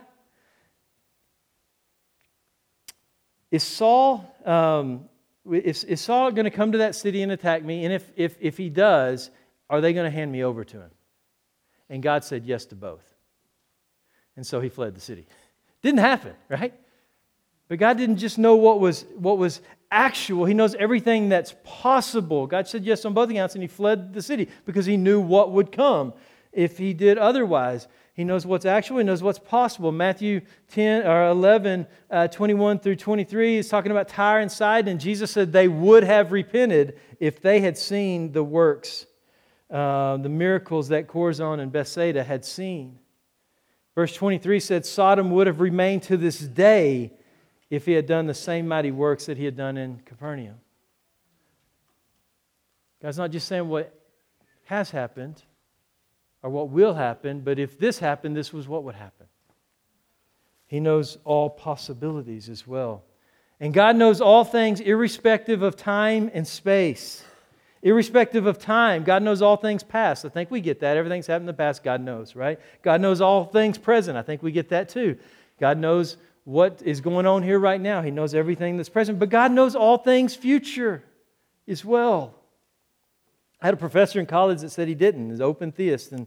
is 3.52 3.64
Saul, 3.64 4.34
um, 4.46 5.10
is, 5.52 5.84
is 5.84 6.00
Saul 6.00 6.32
going 6.32 6.46
to 6.46 6.52
come 6.52 6.72
to 6.72 6.78
that 6.78 6.96
city 6.96 7.22
and 7.22 7.34
attack 7.34 7.66
me? 7.66 7.84
And 7.84 7.94
if, 7.94 8.10
if, 8.16 8.38
if 8.40 8.58
he 8.58 8.70
does, 8.70 9.30
are 9.70 9.82
they 9.82 9.92
going 9.92 10.10
to 10.10 10.18
hand 10.18 10.32
me 10.32 10.42
over 10.42 10.64
to 10.64 10.78
him? 10.78 10.92
And 11.90 12.02
God 12.02 12.24
said 12.24 12.46
yes 12.46 12.64
to 12.68 12.76
both. 12.76 13.15
And 14.36 14.46
so 14.46 14.60
he 14.60 14.70
fled 14.70 14.96
the 14.96 15.02
city. 15.02 15.28
Didn't 15.82 16.00
happen, 16.00 16.34
right? 16.50 16.74
But 17.68 17.80
God 17.80 17.98
didn't 17.98 18.18
just 18.18 18.38
know 18.38 18.56
what 18.56 18.80
was, 18.80 19.06
what 19.18 19.38
was 19.38 19.62
actual, 19.92 20.46
He 20.46 20.54
knows 20.54 20.76
everything 20.76 21.30
that's 21.30 21.56
possible. 21.64 22.48
God 22.48 22.68
said 22.68 22.86
yes 22.86 23.06
on 23.06 23.14
both 23.14 23.30
accounts, 23.30 23.56
and 23.56 23.64
He 23.64 23.68
fled 23.68 24.14
the 24.14 24.22
city 24.22 24.50
because 24.66 24.86
He 24.86 24.98
knew 24.98 25.20
what 25.20 25.52
would 25.52 25.72
come 25.72 26.14
if 26.52 26.78
He 26.78 26.94
did 26.94 27.18
otherwise. 27.18 27.88
He 28.14 28.24
knows 28.24 28.46
what's 28.46 28.66
actual, 28.66 29.00
He 29.00 29.04
knows 29.04 29.24
what's 29.24 29.40
possible. 29.40 29.92
Matthew 29.92 30.42
10 30.70 31.08
or 31.08 31.28
11, 31.30 31.88
uh, 32.12 32.28
21 32.28 32.80
through 32.80 32.98
23 32.98 33.58
is 33.58 33.68
talking 33.68 33.92
about 33.92 34.10
Tyre 34.10 34.40
and 34.40 34.52
Sidon, 34.52 34.92
and 34.92 35.00
Jesus 35.00 35.32
said 35.32 35.52
they 35.52 35.68
would 35.68 36.04
have 36.04 36.32
repented 36.32 37.00
if 37.20 37.42
they 37.42 37.62
had 37.62 37.78
seen 37.78 38.32
the 38.32 38.44
works, 38.44 39.08
uh, 39.72 40.18
the 40.18 40.30
miracles 40.30 40.90
that 40.90 41.08
Chorazin 41.08 41.60
and 41.60 41.72
Bethsaida 41.72 42.24
had 42.24 42.46
seen. 42.46 43.00
Verse 43.96 44.14
23 44.14 44.60
said, 44.60 44.86
Sodom 44.86 45.32
would 45.32 45.48
have 45.48 45.62
remained 45.62 46.04
to 46.04 46.18
this 46.18 46.40
day 46.40 47.14
if 47.70 47.86
he 47.86 47.94
had 47.94 48.06
done 48.06 48.28
the 48.28 48.34
same 48.34 48.68
mighty 48.68 48.92
works 48.92 49.26
that 49.26 49.38
he 49.38 49.46
had 49.46 49.56
done 49.56 49.78
in 49.78 50.02
Capernaum. 50.06 50.56
God's 53.02 53.18
not 53.18 53.32
just 53.32 53.48
saying 53.48 53.68
what 53.68 53.98
has 54.66 54.92
happened 54.92 55.42
or 56.44 56.50
what 56.50 56.70
will 56.70 56.94
happen, 56.94 57.42
but 57.42 57.58
if 57.58 57.80
this 57.80 58.00
happened, 58.00 58.36
this 58.36 58.52
was 58.52 58.68
what 58.68 58.84
would 58.84 58.96
happen. 58.96 59.28
He 60.68 60.80
knows 60.80 61.18
all 61.24 61.50
possibilities 61.50 62.50
as 62.50 62.68
well. 62.68 63.04
And 63.60 63.74
God 63.74 63.96
knows 63.96 64.20
all 64.20 64.44
things 64.44 64.82
irrespective 64.82 65.62
of 65.62 65.76
time 65.76 66.30
and 66.34 66.46
space. 66.46 67.24
Irrespective 67.86 68.48
of 68.48 68.58
time, 68.58 69.04
God 69.04 69.22
knows 69.22 69.44
all 69.44 69.58
things 69.58 69.84
past. 69.84 70.26
I 70.26 70.30
think 70.30 70.50
we 70.50 70.60
get 70.60 70.80
that. 70.80 70.98
Everything's 70.98 71.28
happened 71.28 71.44
in 71.44 71.54
the 71.54 71.54
past, 71.54 71.84
God 71.84 72.02
knows, 72.02 72.36
right? 72.36 72.60
God 72.82 73.00
knows 73.00 73.22
all 73.22 73.46
things 73.46 73.78
present. 73.78 74.18
I 74.18 74.24
think 74.24 74.42
we 74.42 74.52
get 74.52 74.70
that 74.70 74.90
too. 74.90 75.20
God 75.60 75.78
knows 75.78 76.18
what 76.46 76.82
is 76.84 77.00
going 77.00 77.28
on 77.28 77.44
here 77.44 77.60
right 77.60 77.80
now. 77.80 78.02
He 78.02 78.10
knows 78.10 78.34
everything 78.34 78.78
that's 78.78 78.90
present, 78.90 79.20
but 79.20 79.30
God 79.30 79.52
knows 79.52 79.76
all 79.76 80.00
things 80.00 80.36
future 80.36 81.04
as 81.68 81.86
well. 81.86 82.34
I 83.62 83.68
had 83.68 83.76
a 83.76 83.78
professor 83.78 84.20
in 84.20 84.26
college 84.26 84.62
that 84.62 84.72
said 84.72 84.88
he 84.88 84.96
didn't, 84.96 85.30
He's 85.30 85.40
open 85.40 85.72
theist, 85.72 86.12
and 86.12 86.26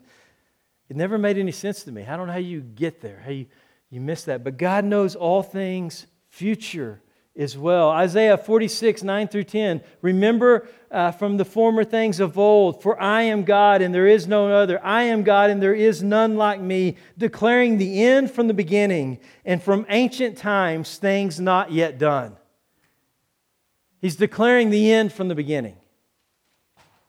it 0.89 0.97
never 0.97 1.19
made 1.19 1.39
any 1.39 1.51
sense 1.51 1.83
to 1.83 1.91
me. 1.91 2.07
I 2.07 2.17
don't 2.17 2.29
know 2.29 2.35
how 2.35 2.39
you 2.39 2.61
get 2.61 3.01
there, 3.01 3.21
how 3.25 3.33
you, 3.33 3.47
you 3.91 4.01
miss 4.01 4.23
that. 4.27 4.45
But 4.45 4.59
God 4.59 4.85
knows 4.85 5.17
all 5.17 5.43
things 5.43 6.07
future 6.29 7.03
as 7.39 7.57
well. 7.57 7.91
Isaiah 7.91 8.37
46, 8.37 9.05
9 9.05 9.29
through 9.29 9.45
10. 9.45 9.81
Remember 10.03 10.69
uh, 10.91 11.13
from 11.13 11.37
the 11.37 11.45
former 11.45 11.85
things 11.85 12.19
of 12.19 12.37
old, 12.37 12.83
for 12.83 13.01
I 13.01 13.23
am 13.23 13.45
God 13.45 13.81
and 13.81 13.95
there 13.95 14.09
is 14.09 14.27
no 14.27 14.53
other. 14.53 14.85
I 14.85 15.05
am 15.05 15.23
God 15.23 15.51
and 15.51 15.63
there 15.63 15.75
is 15.75 16.03
none 16.03 16.37
like 16.37 16.61
me, 16.61 16.97
declaring 17.17 17.79
the 17.79 18.03
end 18.03 18.31
from 18.33 18.49
the 18.49 18.55
beginning 18.55 19.21
and 19.45 19.63
from 19.63 19.87
ancient 19.89 20.37
times 20.37 20.99
things 20.99 21.39
not 21.39 21.71
yet 21.71 21.99
done. 21.99 22.37
He's 24.01 24.17
declaring 24.17 24.71
the 24.71 24.93
end 24.93 25.13
from 25.13 25.29
the 25.29 25.35
beginning. 25.35 25.77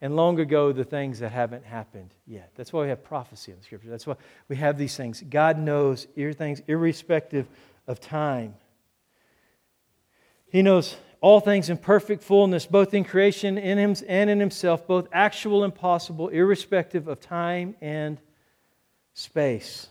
And 0.02 0.16
long 0.16 0.40
ago, 0.40 0.72
the 0.72 0.86
things 0.86 1.20
that 1.20 1.32
haven't 1.32 1.66
happened 1.66 2.14
yet. 2.26 2.52
That's 2.56 2.72
why 2.72 2.84
we 2.84 2.90
have 2.90 3.04
prophecy 3.04 3.52
in 3.52 3.58
the 3.58 3.64
scripture. 3.64 3.90
That's 3.90 4.08
why 4.08 4.16
we 4.48 4.56
have 4.56 4.78
these 4.78 4.96
things. 4.96 5.22
God 5.30 5.58
knows 5.58 6.08
things 6.16 6.62
irrespective 6.68 7.48
of 7.86 8.00
time. 8.00 8.56
He 10.50 10.62
knows 10.62 10.96
all 11.22 11.40
things 11.40 11.70
in 11.70 11.78
perfect 11.78 12.24
fullness, 12.24 12.66
both 12.66 12.94
in 12.94 13.04
creation 13.04 13.58
in 13.58 13.78
him, 13.78 13.96
and 14.08 14.30
in 14.30 14.40
himself, 14.40 14.88
both 14.88 15.08
actual 15.12 15.64
and 15.64 15.74
possible, 15.74 16.30
irrespective 16.30 17.08
of 17.08 17.20
time 17.20 17.76
and 17.82 18.20
space. 19.14 19.88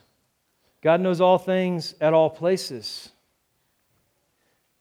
God 0.81 1.01
knows 1.01 1.21
all 1.21 1.37
things 1.37 1.93
at 2.01 2.13
all 2.13 2.29
places. 2.29 3.09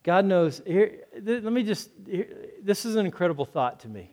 God 0.02 0.24
knows. 0.24 0.62
Here, 0.66 1.04
let 1.22 1.44
me 1.44 1.62
just. 1.62 1.90
Here, 2.06 2.28
this 2.62 2.84
is 2.84 2.96
an 2.96 3.04
incredible 3.04 3.44
thought 3.44 3.80
to 3.80 3.88
me. 3.88 4.10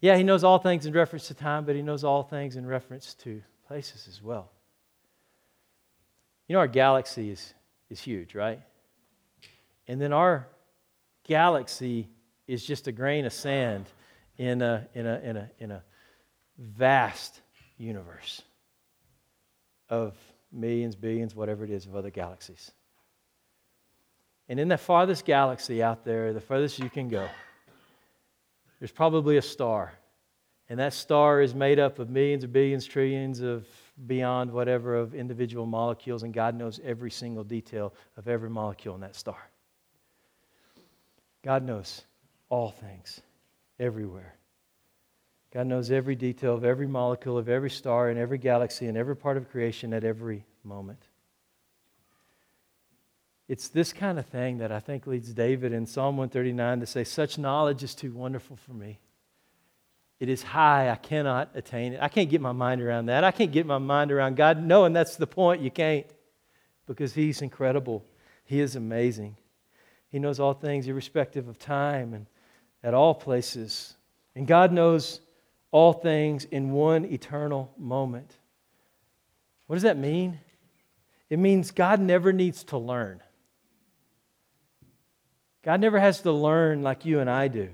Yeah, 0.00 0.16
He 0.16 0.24
knows 0.24 0.42
all 0.42 0.58
things 0.58 0.86
in 0.86 0.92
reference 0.92 1.28
to 1.28 1.34
time, 1.34 1.64
but 1.64 1.76
He 1.76 1.82
knows 1.82 2.02
all 2.02 2.22
things 2.22 2.56
in 2.56 2.66
reference 2.66 3.14
to 3.14 3.42
places 3.68 4.08
as 4.08 4.22
well. 4.22 4.50
You 6.48 6.54
know, 6.54 6.60
our 6.60 6.66
galaxy 6.66 7.30
is, 7.30 7.54
is 7.90 8.00
huge, 8.00 8.34
right? 8.34 8.60
And 9.88 10.00
then 10.00 10.12
our 10.12 10.48
galaxy 11.24 12.08
is 12.46 12.64
just 12.64 12.86
a 12.86 12.92
grain 12.92 13.24
of 13.24 13.32
sand 13.32 13.86
in 14.36 14.62
a, 14.62 14.86
in 14.94 15.06
a, 15.06 15.20
in 15.20 15.36
a, 15.36 15.50
in 15.58 15.70
a 15.70 15.82
vast 16.58 17.40
universe 17.78 18.42
of 19.88 20.16
millions, 20.52 20.96
billions, 20.96 21.34
whatever 21.34 21.64
it 21.64 21.70
is, 21.70 21.86
of 21.86 21.94
other 21.96 22.10
galaxies. 22.10 22.70
And 24.48 24.58
in 24.58 24.68
the 24.68 24.78
farthest 24.78 25.24
galaxy 25.24 25.82
out 25.82 26.04
there, 26.04 26.32
the 26.32 26.40
furthest 26.40 26.78
you 26.78 26.90
can 26.90 27.08
go, 27.08 27.28
there's 28.78 28.92
probably 28.92 29.36
a 29.36 29.42
star. 29.42 29.92
And 30.68 30.78
that 30.78 30.92
star 30.92 31.40
is 31.40 31.54
made 31.54 31.78
up 31.78 31.98
of 31.98 32.10
millions 32.10 32.44
of 32.44 32.52
billions, 32.52 32.86
trillions 32.86 33.40
of 33.40 33.66
beyond 34.06 34.50
whatever 34.50 34.96
of 34.96 35.14
individual 35.14 35.66
molecules, 35.66 36.22
and 36.22 36.32
God 36.32 36.54
knows 36.54 36.80
every 36.82 37.10
single 37.10 37.44
detail 37.44 37.92
of 38.16 38.28
every 38.28 38.48
molecule 38.48 38.94
in 38.94 39.00
that 39.02 39.16
star. 39.16 39.49
God 41.42 41.64
knows 41.64 42.02
all 42.48 42.70
things, 42.70 43.20
everywhere. 43.78 44.34
God 45.52 45.66
knows 45.66 45.90
every 45.90 46.14
detail 46.14 46.54
of 46.54 46.64
every 46.64 46.86
molecule 46.86 47.36
of 47.36 47.48
every 47.48 47.70
star 47.70 48.10
in 48.10 48.18
every 48.18 48.38
galaxy 48.38 48.86
and 48.86 48.96
every 48.96 49.16
part 49.16 49.36
of 49.36 49.50
creation 49.50 49.92
at 49.92 50.04
every 50.04 50.44
moment. 50.62 51.02
It's 53.48 53.66
this 53.66 53.92
kind 53.92 54.18
of 54.18 54.26
thing 54.26 54.58
that 54.58 54.70
I 54.70 54.78
think 54.78 55.08
leads 55.08 55.32
David 55.32 55.72
in 55.72 55.86
Psalm 55.86 56.16
139 56.16 56.80
to 56.80 56.86
say, 56.86 57.02
Such 57.02 57.36
knowledge 57.36 57.82
is 57.82 57.96
too 57.96 58.12
wonderful 58.12 58.54
for 58.56 58.72
me. 58.72 59.00
It 60.20 60.28
is 60.28 60.42
high. 60.42 60.90
I 60.90 60.94
cannot 60.94 61.50
attain 61.54 61.94
it. 61.94 62.00
I 62.00 62.08
can't 62.08 62.30
get 62.30 62.40
my 62.40 62.52
mind 62.52 62.80
around 62.80 63.06
that. 63.06 63.24
I 63.24 63.32
can't 63.32 63.50
get 63.50 63.66
my 63.66 63.78
mind 63.78 64.12
around 64.12 64.36
God 64.36 64.62
knowing 64.62 64.92
that's 64.92 65.16
the 65.16 65.26
point. 65.26 65.62
You 65.62 65.70
can't 65.72 66.06
because 66.86 67.14
He's 67.14 67.42
incredible. 67.42 68.04
He 68.44 68.60
is 68.60 68.76
amazing. 68.76 69.36
He 70.10 70.18
knows 70.18 70.40
all 70.40 70.54
things, 70.54 70.88
irrespective 70.88 71.48
of 71.48 71.58
time 71.58 72.14
and 72.14 72.26
at 72.82 72.94
all 72.94 73.14
places. 73.14 73.96
And 74.34 74.46
God 74.46 74.72
knows 74.72 75.20
all 75.70 75.92
things 75.92 76.44
in 76.44 76.72
one 76.72 77.04
eternal 77.04 77.72
moment. 77.78 78.36
What 79.66 79.76
does 79.76 79.84
that 79.84 79.96
mean? 79.96 80.40
It 81.28 81.38
means 81.38 81.70
God 81.70 82.00
never 82.00 82.32
needs 82.32 82.64
to 82.64 82.78
learn. 82.78 83.22
God 85.62 85.80
never 85.80 86.00
has 86.00 86.22
to 86.22 86.32
learn 86.32 86.82
like 86.82 87.04
you 87.04 87.20
and 87.20 87.30
I 87.30 87.48
do. 87.48 87.68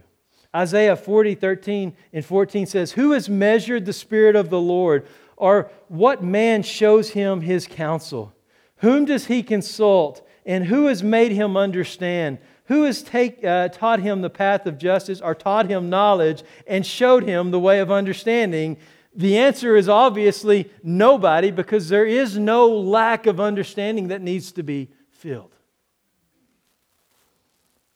Isaiah 0.55 0.97
40, 0.97 1.35
13 1.35 1.97
and 2.13 2.25
14 2.25 2.67
says, 2.67 2.93
Who 2.93 3.13
has 3.13 3.29
measured 3.29 3.87
the 3.87 3.93
Spirit 3.93 4.37
of 4.37 4.51
the 4.51 4.61
Lord? 4.61 5.07
Or 5.37 5.71
what 5.89 6.23
man 6.23 6.63
shows 6.63 7.11
him 7.11 7.43
his 7.43 7.67
counsel? 7.67 8.35
Whom 8.77 9.05
does 9.05 9.27
he 9.27 9.43
consult? 9.43 10.26
And 10.47 10.65
who 10.65 10.87
has 10.87 11.03
made 11.03 11.33
him 11.33 11.57
understand? 11.57 12.39
Who 12.67 12.85
has 12.85 13.03
take, 13.03 13.45
uh, 13.45 13.69
taught 13.69 14.01
him 14.01 14.23
the 14.23 14.31
path 14.31 14.65
of 14.67 14.79
justice, 14.79 15.21
or 15.21 15.35
taught 15.35 15.69
him 15.69 15.91
knowledge, 15.91 16.45
and 16.69 16.87
showed 16.87 17.25
him 17.25 17.51
the 17.51 17.59
way 17.59 17.81
of 17.81 17.91
understanding? 17.91 18.77
The 19.15 19.39
answer 19.39 19.75
is 19.77 19.89
obviously 19.89 20.71
nobody, 20.85 21.51
because 21.51 21.89
there 21.89 22.07
is 22.07 22.39
no 22.39 22.69
lack 22.69 23.27
of 23.27 23.41
understanding 23.41 24.09
that 24.09 24.23
needs 24.23 24.53
to 24.53 24.63
be 24.63 24.91
filled. 25.11 25.53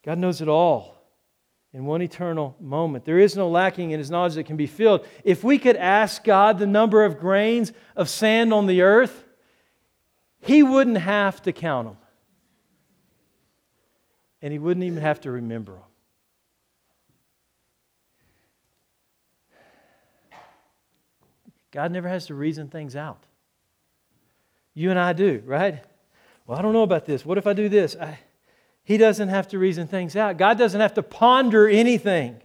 God 0.03 0.19
knows 0.19 0.41
it 0.41 0.49
all 0.49 0.97
in 1.73 1.85
one 1.85 2.03
eternal 2.03 2.57
moment. 2.59 3.05
There 3.05 3.19
is 3.19 3.37
no 3.37 3.49
lacking 3.49 3.93
in 3.93 4.01
his 4.01 4.11
knowledge 4.11 4.35
that 4.35 4.47
can 4.47 4.57
be 4.57 4.67
filled. 4.67 5.07
If 5.23 5.45
we 5.45 5.59
could 5.59 5.77
ask 5.77 6.25
God 6.25 6.59
the 6.59 6.67
number 6.67 7.05
of 7.05 7.21
grains 7.21 7.73
of 7.95 8.09
sand 8.09 8.53
on 8.53 8.67
the 8.67 8.83
earth, 8.83 9.25
he 10.41 10.65
wouldn't 10.65 10.99
have 10.99 11.43
to 11.43 11.53
count 11.53 11.87
them 11.87 11.97
and 14.43 14.53
he 14.53 14.59
wouldn't 14.59 14.85
even 14.85 15.03
have 15.03 15.21
to 15.23 15.31
remember 15.31 15.73
them. 15.73 15.83
God 21.71 21.93
never 21.93 22.09
has 22.09 22.27
to 22.27 22.35
reason 22.35 22.69
things 22.69 22.97
out. 22.97 23.23
You 24.75 24.91
and 24.91 24.99
I 24.99 25.13
do, 25.13 25.43
right? 25.47 25.83
Well, 26.47 26.59
I 26.59 26.63
don't 26.63 26.73
know 26.73 26.83
about 26.83 27.07
this. 27.07 27.25
What 27.25 27.39
if 27.39 27.47
I 27.47 27.53
do 27.53 27.69
this? 27.69 27.97
I, 27.97 28.19
he 28.83 28.97
doesn't 28.97 29.29
have 29.29 29.49
to 29.49 29.59
reason 29.59 29.87
things 29.87 30.17
out. 30.17 30.37
God 30.37 30.59
doesn't 30.59 30.81
have 30.81 30.95
to 30.95 31.03
ponder 31.03 31.69
anything. 31.69 32.41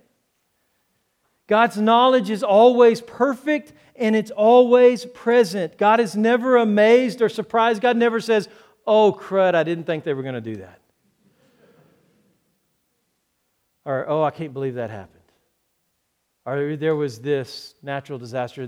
God's 1.47 1.77
knowledge 1.77 2.29
is 2.29 2.43
always 2.43 3.01
perfect 3.01 3.73
and 3.95 4.15
it's 4.15 4.31
always 4.31 5.05
present. 5.05 5.77
God 5.77 5.99
is 5.99 6.15
never 6.15 6.57
amazed 6.57 7.21
or 7.21 7.29
surprised. 7.29 7.81
God 7.81 7.97
never 7.97 8.19
says, 8.19 8.49
Oh, 8.87 9.11
crud, 9.11 9.55
I 9.55 9.63
didn't 9.63 9.85
think 9.85 10.03
they 10.03 10.13
were 10.13 10.21
going 10.21 10.35
to 10.35 10.41
do 10.41 10.57
that. 10.57 10.79
Or, 13.85 14.09
oh, 14.09 14.23
I 14.23 14.31
can't 14.31 14.53
believe 14.53 14.75
that 14.75 14.89
happened. 14.89 15.21
Or 16.45 16.75
there 16.75 16.95
was 16.95 17.19
this 17.19 17.75
natural 17.81 18.19
disaster. 18.19 18.67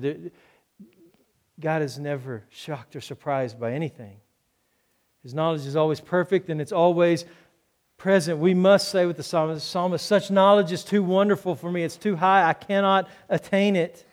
God 1.60 1.82
is 1.82 1.98
never 1.98 2.44
shocked 2.50 2.96
or 2.96 3.02
surprised 3.02 3.60
by 3.60 3.74
anything. 3.74 4.18
His 5.24 5.34
knowledge 5.34 5.66
is 5.66 5.76
always 5.76 6.00
perfect 6.00 6.50
and 6.50 6.62
it's 6.62 6.72
always 6.72 7.26
present. 7.98 8.38
We 8.40 8.54
must 8.54 8.90
say 8.90 9.06
with 9.06 9.18
the 9.18 9.24
psalmist, 9.24 9.68
psalmist, 9.68 10.06
such 10.06 10.32
knowledge 10.32 10.72
is 10.72 10.84
too 10.84 11.04
wonderful 11.04 11.56
for 11.56 11.72
me. 11.72 11.84
It's 11.84 11.98
too 11.98 12.16
high. 12.16 12.48
I 12.48 12.54
cannot 12.54 13.10
attain 13.28 13.76
it. 13.76 14.06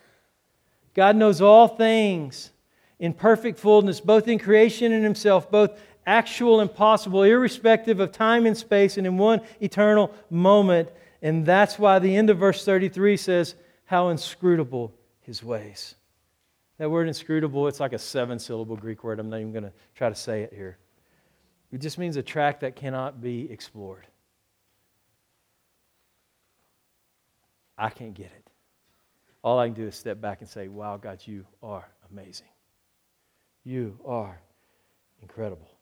God 0.94 1.16
knows 1.16 1.40
all 1.40 1.68
things 1.68 2.50
in 2.98 3.12
perfect 3.12 3.58
fullness, 3.58 4.00
both 4.00 4.28
in 4.28 4.38
creation 4.38 4.92
and 4.92 5.04
himself, 5.04 5.50
both 5.50 5.78
actual 6.06 6.60
and 6.60 6.72
possible, 6.72 7.22
irrespective 7.22 8.00
of 8.00 8.12
time 8.12 8.46
and 8.46 8.56
space, 8.56 8.96
and 8.96 9.06
in 9.06 9.18
one 9.18 9.40
eternal 9.60 10.12
moment. 10.30 10.88
And 11.22 11.46
that's 11.46 11.78
why 11.78 11.98
the 11.98 12.14
end 12.16 12.30
of 12.30 12.38
verse 12.38 12.64
33 12.64 13.16
says, 13.16 13.54
How 13.86 14.08
inscrutable 14.08 14.94
his 15.22 15.42
ways. 15.42 15.94
That 16.78 16.90
word 16.90 17.08
inscrutable, 17.08 17.68
it's 17.68 17.80
like 17.80 17.92
a 17.92 17.98
seven 17.98 18.38
syllable 18.38 18.76
Greek 18.76 19.04
word. 19.04 19.20
I'm 19.20 19.30
not 19.30 19.40
even 19.40 19.52
going 19.52 19.64
to 19.64 19.72
try 19.94 20.08
to 20.08 20.14
say 20.14 20.42
it 20.42 20.52
here. 20.52 20.76
It 21.72 21.80
just 21.80 21.98
means 21.98 22.16
a 22.16 22.22
track 22.22 22.60
that 22.60 22.76
cannot 22.76 23.20
be 23.20 23.50
explored. 23.50 24.06
I 27.76 27.90
can't 27.90 28.14
get 28.14 28.26
it. 28.26 28.50
All 29.42 29.58
I 29.58 29.66
can 29.66 29.74
do 29.74 29.86
is 29.86 29.96
step 29.96 30.20
back 30.20 30.40
and 30.40 30.48
say, 30.48 30.68
Wow, 30.68 30.96
God, 30.96 31.20
you 31.24 31.46
are 31.62 31.86
amazing. 32.10 32.46
You 33.64 33.98
are 34.04 34.40
incredible. 35.22 35.73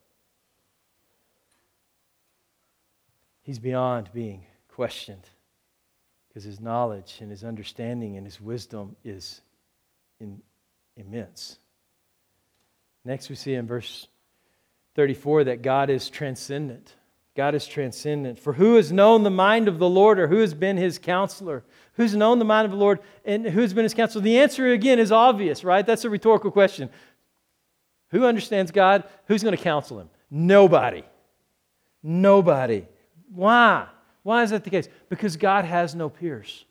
He's 3.52 3.58
beyond 3.58 4.08
being 4.14 4.46
questioned 4.66 5.28
because 6.26 6.42
his 6.42 6.58
knowledge 6.58 7.18
and 7.20 7.30
his 7.30 7.44
understanding 7.44 8.16
and 8.16 8.24
his 8.24 8.40
wisdom 8.40 8.96
is 9.04 9.42
in, 10.20 10.40
immense. 10.96 11.58
Next, 13.04 13.28
we 13.28 13.34
see 13.34 13.52
in 13.52 13.66
verse 13.66 14.06
34 14.94 15.44
that 15.44 15.60
God 15.60 15.90
is 15.90 16.08
transcendent. 16.08 16.94
God 17.36 17.54
is 17.54 17.66
transcendent. 17.66 18.38
For 18.38 18.54
who 18.54 18.76
has 18.76 18.90
known 18.90 19.22
the 19.22 19.28
mind 19.28 19.68
of 19.68 19.78
the 19.78 19.86
Lord 19.86 20.18
or 20.18 20.28
who 20.28 20.38
has 20.38 20.54
been 20.54 20.78
his 20.78 20.98
counselor? 20.98 21.62
Who's 21.96 22.16
known 22.16 22.38
the 22.38 22.46
mind 22.46 22.64
of 22.64 22.70
the 22.70 22.78
Lord 22.78 23.00
and 23.22 23.44
who's 23.44 23.74
been 23.74 23.84
his 23.84 23.92
counselor? 23.92 24.22
The 24.22 24.38
answer, 24.38 24.72
again, 24.72 24.98
is 24.98 25.12
obvious, 25.12 25.62
right? 25.62 25.86
That's 25.86 26.06
a 26.06 26.10
rhetorical 26.10 26.50
question. 26.50 26.88
Who 28.12 28.24
understands 28.24 28.72
God? 28.72 29.04
Who's 29.26 29.42
going 29.42 29.54
to 29.54 29.62
counsel 29.62 30.00
him? 30.00 30.08
Nobody. 30.30 31.04
Nobody. 32.02 32.86
Why? 33.34 33.86
Why 34.22 34.42
is 34.42 34.50
that 34.50 34.64
the 34.64 34.70
case? 34.70 34.88
Because 35.08 35.36
God 35.36 35.64
has 35.64 35.94
no 35.94 36.08
peers. 36.08 36.64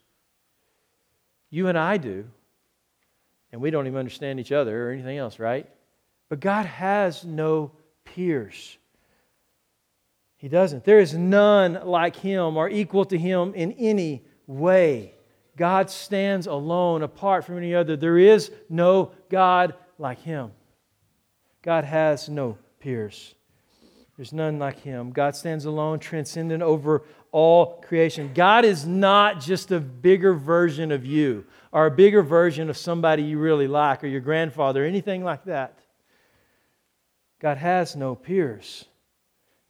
You 1.50 1.68
and 1.68 1.78
I 1.78 1.98
do. 1.98 2.26
And 3.52 3.62
we 3.62 3.72
don't 3.72 3.88
even 3.88 4.00
understand 4.00 4.40
each 4.40 4.52
other 4.52 4.88
or 4.88 4.92
anything 4.92 5.18
else, 5.18 5.40
right? 5.40 5.70
But 6.30 6.40
God 6.40 6.66
has 6.66 7.26
no 7.26 7.72
peers. 8.06 8.78
He 10.38 10.48
doesn't. 10.48 10.86
There 10.86 11.00
is 11.00 11.14
none 11.14 11.80
like 11.86 12.16
him 12.16 12.58
or 12.58 12.70
equal 12.70 13.06
to 13.06 13.18
him 13.18 13.54
in 13.54 13.74
any 13.74 14.24
way. 14.48 15.14
God 15.58 15.90
stands 15.90 16.48
alone, 16.48 17.04
apart 17.04 17.46
from 17.46 17.58
any 17.58 17.76
other. 17.76 17.96
There 17.98 18.18
is 18.18 18.52
no 18.70 19.12
God 19.30 19.76
like 20.00 20.20
him. 20.20 20.52
God 21.62 21.84
has 21.84 22.30
no 22.30 22.58
peers. 22.80 23.36
There's 24.22 24.34
none 24.34 24.60
like 24.60 24.80
him. 24.80 25.10
God 25.10 25.36
stands 25.36 25.66
alone, 25.66 25.98
transcendent 25.98 26.62
over 26.62 27.02
all 27.32 27.82
creation. 27.82 28.30
God 28.36 28.66
is 28.66 28.86
not 28.86 29.42
just 29.42 29.72
a 29.72 29.80
bigger 29.80 30.36
version 30.36 30.92
of 30.92 31.04
you 31.04 31.44
or 31.72 31.88
a 31.88 31.90
bigger 31.92 32.22
version 32.22 32.70
of 32.70 32.78
somebody 32.78 33.24
you 33.24 33.40
really 33.40 33.68
like 33.68 34.04
or 34.04 34.08
your 34.08 34.22
grandfather 34.22 34.84
or 34.84 34.88
anything 34.88 35.24
like 35.24 35.46
that. 35.46 35.80
God 37.40 37.58
has 37.58 37.96
no 37.96 38.14
peers. 38.14 38.86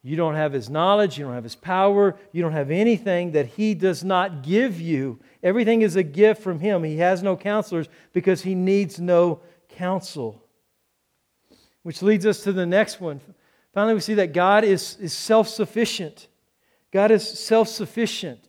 You 0.02 0.16
don't 0.16 0.34
have 0.34 0.52
his 0.52 0.68
knowledge, 0.68 1.16
you 1.16 1.24
don't 1.24 1.32
have 1.32 1.44
his 1.44 1.56
power, 1.56 2.14
you 2.32 2.42
don't 2.42 2.52
have 2.52 2.70
anything 2.70 3.32
that 3.32 3.46
he 3.46 3.72
does 3.72 4.04
not 4.04 4.42
give 4.42 4.78
you. 4.78 5.18
Everything 5.42 5.80
is 5.80 5.96
a 5.96 6.02
gift 6.02 6.42
from 6.42 6.60
him. 6.60 6.84
He 6.84 6.98
has 6.98 7.22
no 7.22 7.38
counselors 7.38 7.88
because 8.12 8.42
he 8.42 8.54
needs 8.54 9.00
no 9.00 9.40
counsel. 9.70 10.44
Which 11.84 12.02
leads 12.02 12.26
us 12.26 12.42
to 12.42 12.52
the 12.52 12.66
next 12.66 13.00
one. 13.00 13.22
Finally, 13.72 13.94
we 13.94 14.00
see 14.00 14.14
that 14.14 14.32
God 14.32 14.64
is, 14.64 14.96
is 15.00 15.12
self 15.12 15.48
sufficient. 15.48 16.28
God 16.92 17.10
is 17.10 17.26
self 17.26 17.68
sufficient. 17.68 18.48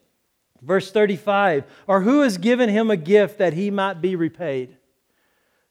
Verse 0.61 0.91
35 0.91 1.65
Or 1.87 2.01
who 2.01 2.21
has 2.21 2.37
given 2.37 2.69
him 2.69 2.89
a 2.89 2.97
gift 2.97 3.37
that 3.37 3.53
he 3.53 3.71
might 3.71 4.01
be 4.01 4.15
repaid? 4.15 4.77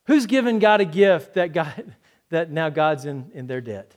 Who's 0.07 0.27
given 0.27 0.59
God 0.59 0.81
a 0.81 0.85
gift 0.85 1.35
that, 1.35 1.53
God, 1.53 1.95
that 2.31 2.51
now 2.51 2.69
God's 2.71 3.05
in, 3.05 3.31
in 3.35 3.47
their 3.47 3.61
debt? 3.61 3.95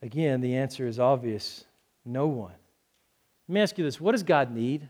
Again, 0.00 0.40
the 0.40 0.56
answer 0.56 0.86
is 0.86 1.00
obvious 1.00 1.64
no 2.04 2.28
one. 2.28 2.54
Let 3.48 3.54
me 3.54 3.60
ask 3.60 3.78
you 3.78 3.84
this 3.84 4.00
what 4.00 4.12
does 4.12 4.22
God 4.22 4.54
need? 4.54 4.88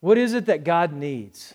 What 0.00 0.18
is 0.18 0.34
it 0.34 0.46
that 0.46 0.64
God 0.64 0.92
needs? 0.92 1.54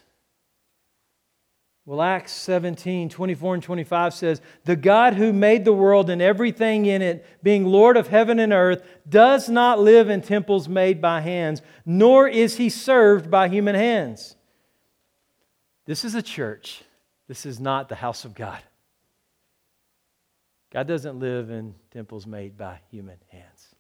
Well, 1.88 2.02
Acts 2.02 2.34
17, 2.34 3.08
24 3.08 3.54
and 3.54 3.63
25 3.63 4.13
says, 4.13 4.41
The 4.65 4.76
God 4.76 5.13
who 5.13 5.32
made 5.32 5.63
the 5.63 5.71
world 5.71 6.10
and 6.10 6.21
everything 6.21 6.86
in 6.86 7.02
it, 7.02 7.26
being 7.41 7.63
Lord 7.63 7.95
of 7.95 8.10
heaven 8.10 8.39
and 8.39 8.52
earth, 8.52 8.84
does 9.08 9.47
not 9.47 9.80
live 9.80 10.10
in 10.10 10.21
temples 10.21 10.67
made 10.67 11.02
by 11.02 11.21
hands, 11.21 11.62
nor 11.86 12.28
is 12.28 12.58
he 12.58 12.67
served 12.69 13.32
by 13.32 13.47
human 13.47 13.73
hands. 13.73 14.36
This 15.86 16.04
is 16.04 16.13
a 16.13 16.21
church. 16.21 16.84
This 17.30 17.45
is 17.45 17.58
not 17.58 17.88
the 17.88 17.95
house 17.95 18.26
of 18.26 18.36
God. 18.36 18.60
God 20.73 20.88
doesn't 20.88 21.17
live 21.17 21.50
in 21.50 21.73
temples 21.91 22.28
made 22.28 22.58
by 22.58 22.82
human 22.91 23.17
hands. 23.30 23.76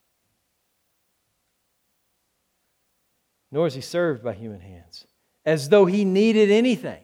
Nor 3.51 3.67
is 3.67 3.73
he 3.73 3.81
served 3.81 4.23
by 4.23 4.33
human 4.33 4.61
hands, 4.61 5.05
as 5.45 5.67
though 5.67 5.85
he 5.85 6.05
needed 6.05 6.49
anything 6.49 7.01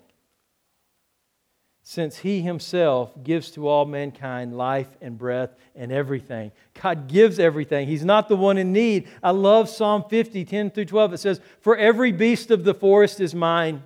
since 1.93 2.17
he 2.17 2.41
himself 2.41 3.11
gives 3.23 3.51
to 3.51 3.67
all 3.67 3.85
mankind 3.85 4.57
life 4.57 4.87
and 4.99 5.15
breath 5.15 5.51
and 5.75 5.91
everything. 5.91 6.51
God 6.81 7.07
gives 7.07 7.37
everything. 7.37 7.87
He's 7.87 8.03
not 8.03 8.27
the 8.27 8.35
one 8.35 8.57
in 8.57 8.73
need. 8.73 9.07
I 9.21 9.29
love 9.29 9.69
Psalm 9.69 10.05
50, 10.09 10.43
10 10.43 10.71
through 10.71 10.85
12. 10.85 11.13
It 11.13 11.19
says, 11.19 11.39
For 11.61 11.77
every 11.77 12.11
beast 12.11 12.49
of 12.49 12.63
the 12.63 12.73
forest 12.73 13.21
is 13.21 13.35
mine. 13.35 13.83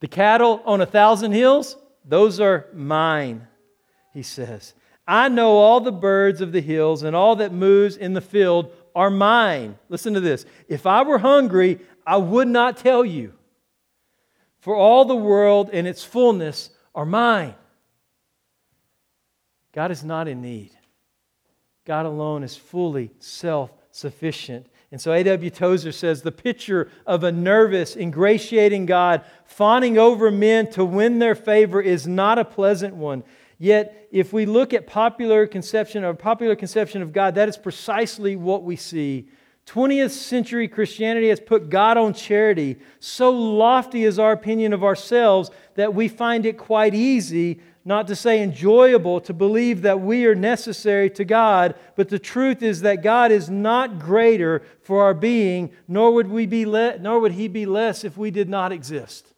The 0.00 0.08
cattle 0.08 0.60
on 0.66 0.82
a 0.82 0.86
thousand 0.86 1.32
hills, 1.32 1.78
those 2.04 2.40
are 2.40 2.66
mine, 2.74 3.46
he 4.12 4.22
says. 4.22 4.74
I 5.08 5.30
know 5.30 5.52
all 5.56 5.80
the 5.80 5.92
birds 5.92 6.42
of 6.42 6.52
the 6.52 6.60
hills 6.60 7.04
and 7.04 7.16
all 7.16 7.36
that 7.36 7.52
moves 7.52 7.96
in 7.96 8.12
the 8.12 8.20
field 8.20 8.70
are 8.94 9.10
mine. 9.10 9.78
Listen 9.88 10.12
to 10.12 10.20
this. 10.20 10.44
If 10.68 10.86
I 10.86 11.02
were 11.02 11.18
hungry, 11.18 11.80
I 12.06 12.18
would 12.18 12.48
not 12.48 12.76
tell 12.76 13.02
you. 13.02 13.32
For 14.60 14.76
all 14.76 15.06
the 15.06 15.16
world 15.16 15.70
and 15.72 15.88
its 15.88 16.04
fullness 16.04 16.68
are 16.94 17.06
mine. 17.06 17.54
God 19.72 19.90
is 19.90 20.04
not 20.04 20.28
in 20.28 20.42
need. 20.42 20.70
God 21.84 22.06
alone 22.06 22.42
is 22.42 22.56
fully 22.56 23.10
self 23.18 23.70
sufficient. 23.90 24.66
And 24.90 25.00
so 25.00 25.12
A.W. 25.12 25.50
Tozer 25.50 25.92
says 25.92 26.20
the 26.20 26.32
picture 26.32 26.90
of 27.06 27.24
a 27.24 27.32
nervous, 27.32 27.96
ingratiating 27.96 28.84
God 28.86 29.24
fawning 29.46 29.96
over 29.96 30.30
men 30.30 30.70
to 30.72 30.84
win 30.84 31.18
their 31.18 31.34
favor 31.34 31.80
is 31.80 32.06
not 32.06 32.38
a 32.38 32.44
pleasant 32.44 32.94
one. 32.94 33.24
Yet, 33.58 34.08
if 34.10 34.32
we 34.32 34.44
look 34.44 34.74
at 34.74 34.86
popular 34.86 35.46
conception 35.46 36.04
or 36.04 36.12
popular 36.14 36.56
conception 36.56 37.00
of 37.00 37.12
God, 37.12 37.36
that 37.36 37.48
is 37.48 37.56
precisely 37.56 38.36
what 38.36 38.64
we 38.64 38.76
see 38.76 39.28
20th 39.66 40.10
century 40.10 40.66
Christianity 40.66 41.28
has 41.28 41.40
put 41.40 41.70
God 41.70 41.96
on 41.96 42.14
charity. 42.14 42.78
So 42.98 43.30
lofty 43.30 44.04
is 44.04 44.18
our 44.18 44.32
opinion 44.32 44.72
of 44.72 44.82
ourselves 44.82 45.50
that 45.76 45.94
we 45.94 46.08
find 46.08 46.44
it 46.44 46.58
quite 46.58 46.94
easy, 46.94 47.60
not 47.84 48.08
to 48.08 48.16
say 48.16 48.42
enjoyable, 48.42 49.20
to 49.20 49.32
believe 49.32 49.82
that 49.82 50.00
we 50.00 50.26
are 50.26 50.34
necessary 50.34 51.08
to 51.10 51.24
God. 51.24 51.76
But 51.94 52.08
the 52.08 52.18
truth 52.18 52.62
is 52.62 52.80
that 52.80 53.02
God 53.02 53.30
is 53.30 53.48
not 53.48 54.00
greater 54.00 54.62
for 54.82 55.04
our 55.04 55.14
being, 55.14 55.70
nor 55.86 56.12
would, 56.12 56.28
we 56.28 56.46
be 56.46 56.66
le- 56.66 56.98
nor 56.98 57.20
would 57.20 57.32
He 57.32 57.46
be 57.46 57.64
less 57.64 58.04
if 58.04 58.16
we 58.16 58.30
did 58.32 58.48
not 58.48 58.72
exist. 58.72 59.32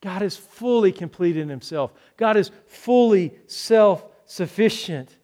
God 0.00 0.22
is 0.22 0.36
fully 0.36 0.90
complete 0.90 1.36
in 1.36 1.48
Himself, 1.48 1.92
God 2.16 2.36
is 2.36 2.50
fully 2.66 3.34
self 3.46 4.04
sufficient. 4.24 5.16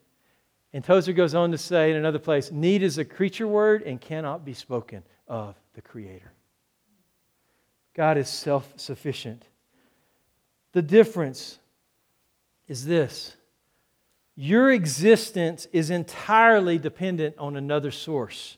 And 0.72 0.85
Tozer 0.85 1.12
goes 1.12 1.35
on 1.35 1.50
to 1.52 1.59
say 1.59 1.90
in 1.90 1.96
another 1.96 2.18
place 2.18 2.52
need 2.52 2.83
is 2.83 2.98
a 2.98 3.04
creature 3.04 3.48
word 3.48 3.83
and 3.83 4.00
cannot 4.00 4.44
be 4.44 4.54
spoken 4.54 5.02
of 5.26 5.54
the 5.74 5.83
Creator. 5.83 6.33
God 7.94 8.18
is 8.18 8.28
self 8.28 8.72
sufficient. 8.76 9.44
The 10.72 10.83
difference 10.83 11.59
is 12.68 12.85
this 12.85 13.37
your 14.37 14.70
existence 14.70 15.66
is 15.72 15.90
entirely 15.90 16.78
dependent 16.78 17.37
on 17.38 17.57
another 17.57 17.90
source. 17.90 18.57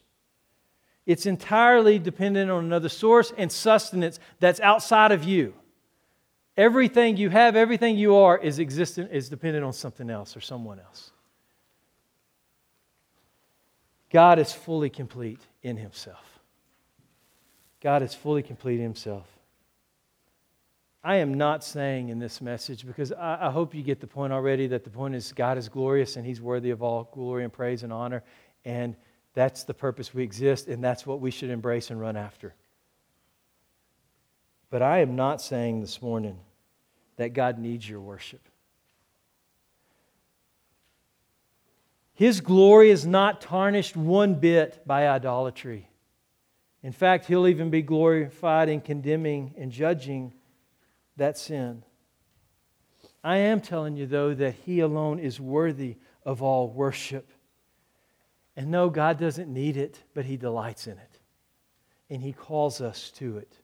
It's 1.06 1.24
entirely 1.24 1.98
dependent 1.98 2.50
on 2.50 2.66
another 2.66 2.90
source 2.90 3.32
and 3.38 3.50
sustenance 3.50 4.20
that's 4.40 4.60
outside 4.60 5.10
of 5.10 5.24
you. 5.24 5.54
Everything 6.56 7.16
you 7.16 7.30
have, 7.30 7.56
everything 7.56 7.96
you 7.96 8.16
are, 8.16 8.36
is 8.36 8.58
existent, 8.58 9.10
is 9.10 9.30
dependent 9.30 9.64
on 9.64 9.72
something 9.72 10.10
else 10.10 10.36
or 10.36 10.40
someone 10.40 10.78
else. 10.78 11.12
God 14.10 14.38
is 14.38 14.52
fully 14.52 14.90
complete 14.90 15.40
in 15.62 15.76
himself. 15.76 16.40
God 17.80 18.02
is 18.02 18.14
fully 18.14 18.42
complete 18.42 18.76
in 18.76 18.82
himself. 18.82 19.26
I 21.02 21.16
am 21.16 21.34
not 21.34 21.64
saying 21.64 22.10
in 22.10 22.18
this 22.18 22.42
message, 22.42 22.86
because 22.86 23.10
I, 23.12 23.46
I, 23.46 23.50
hope 23.50 23.74
you 23.74 23.82
get 23.82 24.00
the 24.00 24.06
point 24.06 24.34
already, 24.34 24.66
that 24.66 24.84
the 24.84 24.90
point 24.90 25.14
is 25.14 25.32
God 25.32 25.56
is 25.56 25.68
glorious 25.68 26.16
and 26.16 26.26
he's 26.26 26.42
worthy 26.42 26.70
of 26.70 26.82
all 26.82 27.08
glory 27.14 27.42
and 27.42 27.52
praise 27.52 27.82
and 27.82 27.92
honor. 27.92 28.22
And 28.66 28.96
that's 29.32 29.64
the 29.64 29.72
purpose 29.72 30.12
we 30.12 30.22
exist, 30.22 30.68
and 30.68 30.84
that's 30.84 31.06
what 31.06 31.20
we 31.20 31.30
should 31.30 31.48
embrace 31.48 31.90
and 31.90 31.98
run 31.98 32.16
after. 32.16 32.54
But 34.68 34.82
I 34.82 34.98
am 34.98 35.16
not 35.16 35.40
saying 35.40 35.80
this 35.80 36.02
morning 36.02 36.38
that 37.16 37.32
God 37.32 37.58
needs 37.58 37.88
your 37.88 38.00
worship. 38.00 38.46
His 42.20 42.42
glory 42.42 42.90
is 42.90 43.06
not 43.06 43.40
tarnished 43.40 43.96
one 43.96 44.34
bit 44.34 44.86
by 44.86 45.08
idolatry. 45.08 45.88
In 46.82 46.92
fact, 46.92 47.24
he'll 47.24 47.46
even 47.46 47.70
be 47.70 47.80
glorified 47.80 48.68
in 48.68 48.82
condemning 48.82 49.54
and 49.56 49.72
judging 49.72 50.34
that 51.16 51.38
sin. 51.38 51.82
I 53.24 53.38
am 53.38 53.62
telling 53.62 53.96
you, 53.96 54.04
though, 54.04 54.34
that 54.34 54.54
he 54.66 54.80
alone 54.80 55.18
is 55.18 55.40
worthy 55.40 55.96
of 56.22 56.42
all 56.42 56.68
worship. 56.68 57.26
And 58.54 58.70
no, 58.70 58.90
God 58.90 59.18
doesn't 59.18 59.50
need 59.50 59.78
it, 59.78 60.02
but 60.12 60.26
he 60.26 60.36
delights 60.36 60.86
in 60.86 60.98
it. 60.98 61.20
And 62.10 62.20
he 62.20 62.34
calls 62.34 62.82
us 62.82 63.10
to 63.12 63.38
it. 63.38 63.56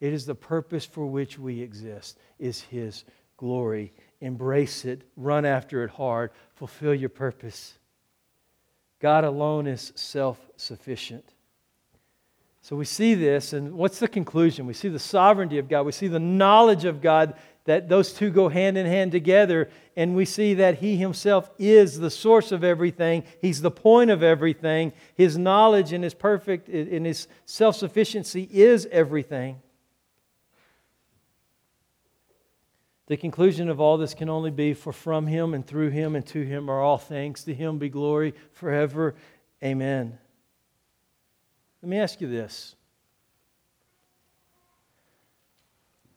It 0.00 0.12
is 0.12 0.26
the 0.26 0.34
purpose 0.34 0.84
for 0.84 1.06
which 1.06 1.38
we 1.38 1.60
exist, 1.60 2.18
is 2.40 2.62
his 2.62 3.04
glory. 3.36 3.92
Embrace 4.20 4.84
it, 4.84 5.02
run 5.16 5.44
after 5.44 5.84
it 5.84 5.90
hard, 5.90 6.32
fulfill 6.56 6.96
your 6.96 7.08
purpose. 7.08 7.78
God 9.02 9.24
alone 9.24 9.66
is 9.66 9.92
self 9.96 10.38
sufficient. 10.56 11.24
So 12.60 12.76
we 12.76 12.84
see 12.84 13.14
this, 13.16 13.52
and 13.52 13.74
what's 13.74 13.98
the 13.98 14.06
conclusion? 14.06 14.64
We 14.66 14.74
see 14.74 14.88
the 14.88 15.00
sovereignty 15.00 15.58
of 15.58 15.68
God, 15.68 15.84
we 15.84 15.90
see 15.90 16.06
the 16.06 16.20
knowledge 16.20 16.84
of 16.84 17.02
God, 17.02 17.34
that 17.64 17.88
those 17.88 18.12
two 18.12 18.30
go 18.30 18.48
hand 18.48 18.78
in 18.78 18.86
hand 18.86 19.10
together, 19.10 19.68
and 19.96 20.14
we 20.14 20.24
see 20.24 20.54
that 20.54 20.78
He 20.78 20.96
Himself 20.96 21.50
is 21.58 21.98
the 21.98 22.10
source 22.10 22.52
of 22.52 22.62
everything, 22.62 23.24
He's 23.40 23.60
the 23.60 23.72
point 23.72 24.12
of 24.12 24.22
everything. 24.22 24.92
His 25.16 25.36
knowledge 25.36 25.92
and 25.92 26.04
His 26.04 26.14
perfect, 26.14 26.68
and 26.68 27.04
His 27.04 27.26
self 27.44 27.74
sufficiency 27.74 28.48
is 28.52 28.86
everything. 28.92 29.60
The 33.12 33.18
conclusion 33.18 33.68
of 33.68 33.78
all 33.78 33.98
this 33.98 34.14
can 34.14 34.30
only 34.30 34.50
be 34.50 34.72
for 34.72 34.90
from 34.90 35.26
him 35.26 35.52
and 35.52 35.66
through 35.66 35.90
him 35.90 36.16
and 36.16 36.24
to 36.28 36.40
him 36.40 36.70
are 36.70 36.80
all 36.80 36.96
things. 36.96 37.44
To 37.44 37.52
him 37.52 37.76
be 37.76 37.90
glory 37.90 38.32
forever. 38.52 39.14
Amen. 39.62 40.18
Let 41.82 41.88
me 41.90 41.98
ask 41.98 42.22
you 42.22 42.26
this 42.26 42.74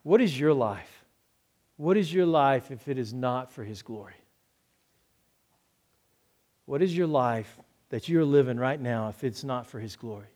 What 0.03 0.21
is 0.21 0.39
your 0.39 0.53
life? 0.53 1.03
What 1.75 1.97
is 1.97 2.13
your 2.13 2.25
life 2.25 2.71
if 2.71 2.88
it 2.88 2.97
is 2.97 3.13
not 3.13 3.51
for 3.51 3.65
his 3.65 3.81
glory? 3.81 4.15
What 6.65 6.81
is 6.81 6.96
your 6.96 7.08
life 7.08 7.60
that 7.89 8.08
you're 8.08 8.23
living 8.23 8.56
right 8.56 8.79
now 8.79 9.10
if 9.10 9.21
it's 9.25 9.43
not 9.43 9.67
for 9.67 9.81
his 9.81 9.98
glory? 9.98 10.29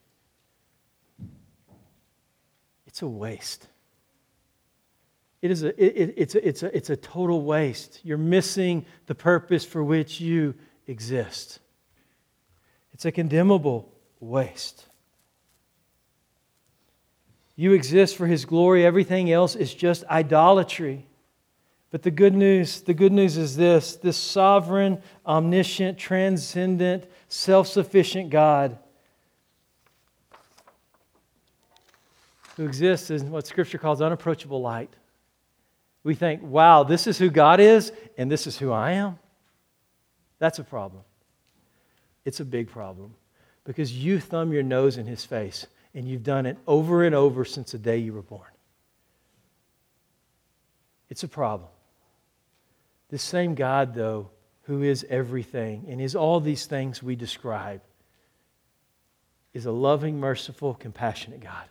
It's 2.86 3.02
a 3.02 3.08
waste. 3.08 3.66
It 5.42 5.52
is 5.52 5.64
a, 5.64 5.70
it, 5.84 6.14
it's, 6.18 6.36
a, 6.36 6.48
it's, 6.48 6.64
a, 6.64 6.76
it's 6.76 6.90
a 6.90 6.98
total 6.98 7.44
waste. 7.44 8.02
You're 8.04 8.18
missing 8.18 8.86
the 9.06 9.16
purpose 9.16 9.64
for 9.64 9.84
which 9.84 10.20
you 10.20 10.54
exist. 10.88 11.60
It's 12.94 13.06
a 13.06 13.12
condemnable 13.12 13.90
waste. 14.20 14.86
You 17.56 17.74
exist 17.74 18.18
for 18.18 18.28
His 18.28 18.46
glory, 18.46 18.86
everything 18.86 19.32
else 19.32 19.56
is 19.56 19.74
just 19.74 20.04
idolatry. 20.06 21.06
But 21.92 22.04
the 22.04 22.12
good 22.12 22.36
news, 22.36 22.82
the 22.82 22.94
good 22.94 23.12
news 23.12 23.36
is 23.36 23.56
this 23.56 23.96
this 23.96 24.18
sovereign, 24.18 25.02
omniscient, 25.26 25.98
transcendent, 25.98 27.06
self 27.30 27.68
sufficient 27.68 28.30
God 28.30 28.78
who 32.58 32.66
exists 32.66 33.10
in 33.10 33.32
what 33.32 33.48
Scripture 33.48 33.78
calls 33.78 34.02
unapproachable 34.02 34.62
light 34.62 34.94
we 36.04 36.16
think, 36.16 36.42
wow, 36.42 36.84
this 36.84 37.08
is 37.08 37.18
who 37.18 37.30
God 37.30 37.60
is, 37.60 37.92
and 38.18 38.32
this 38.32 38.48
is 38.48 38.58
who 38.58 38.72
I 38.72 38.92
am. 38.92 39.20
That's 40.40 40.60
a 40.60 40.64
problem. 40.64 41.04
It's 42.26 42.40
a 42.40 42.46
big 42.46 42.70
problem 42.70 43.16
because 43.66 43.92
you 43.92 44.20
thumb 44.20 44.54
your 44.54 44.64
nose 44.64 44.98
in 44.98 45.06
his 45.06 45.26
face 45.26 45.68
and 45.94 46.08
you've 46.08 46.24
done 46.24 46.46
it 46.46 46.58
over 46.68 47.04
and 47.04 47.14
over 47.14 47.44
since 47.44 47.72
the 47.72 47.78
day 47.78 47.98
you 47.98 48.14
were 48.14 48.22
born. 48.22 48.50
It's 51.10 51.24
a 51.24 51.28
problem. 51.28 51.70
This 53.10 53.24
same 53.24 53.56
God, 53.56 53.96
though, 53.96 54.30
who 54.64 54.84
is 54.84 55.06
everything 55.10 55.86
and 55.90 56.00
is 56.00 56.16
all 56.16 56.40
these 56.40 56.68
things 56.68 57.02
we 57.02 57.16
describe, 57.16 57.82
is 59.54 59.66
a 59.66 59.72
loving, 59.72 60.20
merciful, 60.20 60.76
compassionate 60.76 61.42
God. 61.42 61.66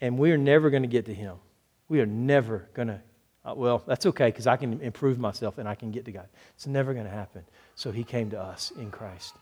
And 0.00 0.18
we 0.18 0.30
are 0.30 0.38
never 0.38 0.70
going 0.70 0.84
to 0.84 0.88
get 0.88 1.06
to 1.06 1.14
him. 1.14 1.36
We 1.88 2.00
are 2.00 2.06
never 2.06 2.68
going 2.74 2.88
to, 2.88 3.00
uh, 3.44 3.54
well, 3.54 3.82
that's 3.86 4.06
okay 4.06 4.26
because 4.26 4.46
I 4.46 4.56
can 4.56 4.80
improve 4.80 5.18
myself 5.18 5.58
and 5.58 5.68
I 5.68 5.74
can 5.74 5.90
get 5.90 6.04
to 6.06 6.12
God. 6.12 6.28
It's 6.54 6.66
never 6.66 6.92
going 6.92 7.06
to 7.06 7.10
happen. 7.10 7.44
So 7.74 7.90
he 7.90 8.04
came 8.04 8.30
to 8.30 8.40
us 8.40 8.72
in 8.76 8.90
Christ. 8.90 9.34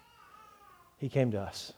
He 0.99 1.09
came 1.09 1.33
to 1.33 1.41
us, 1.41 1.73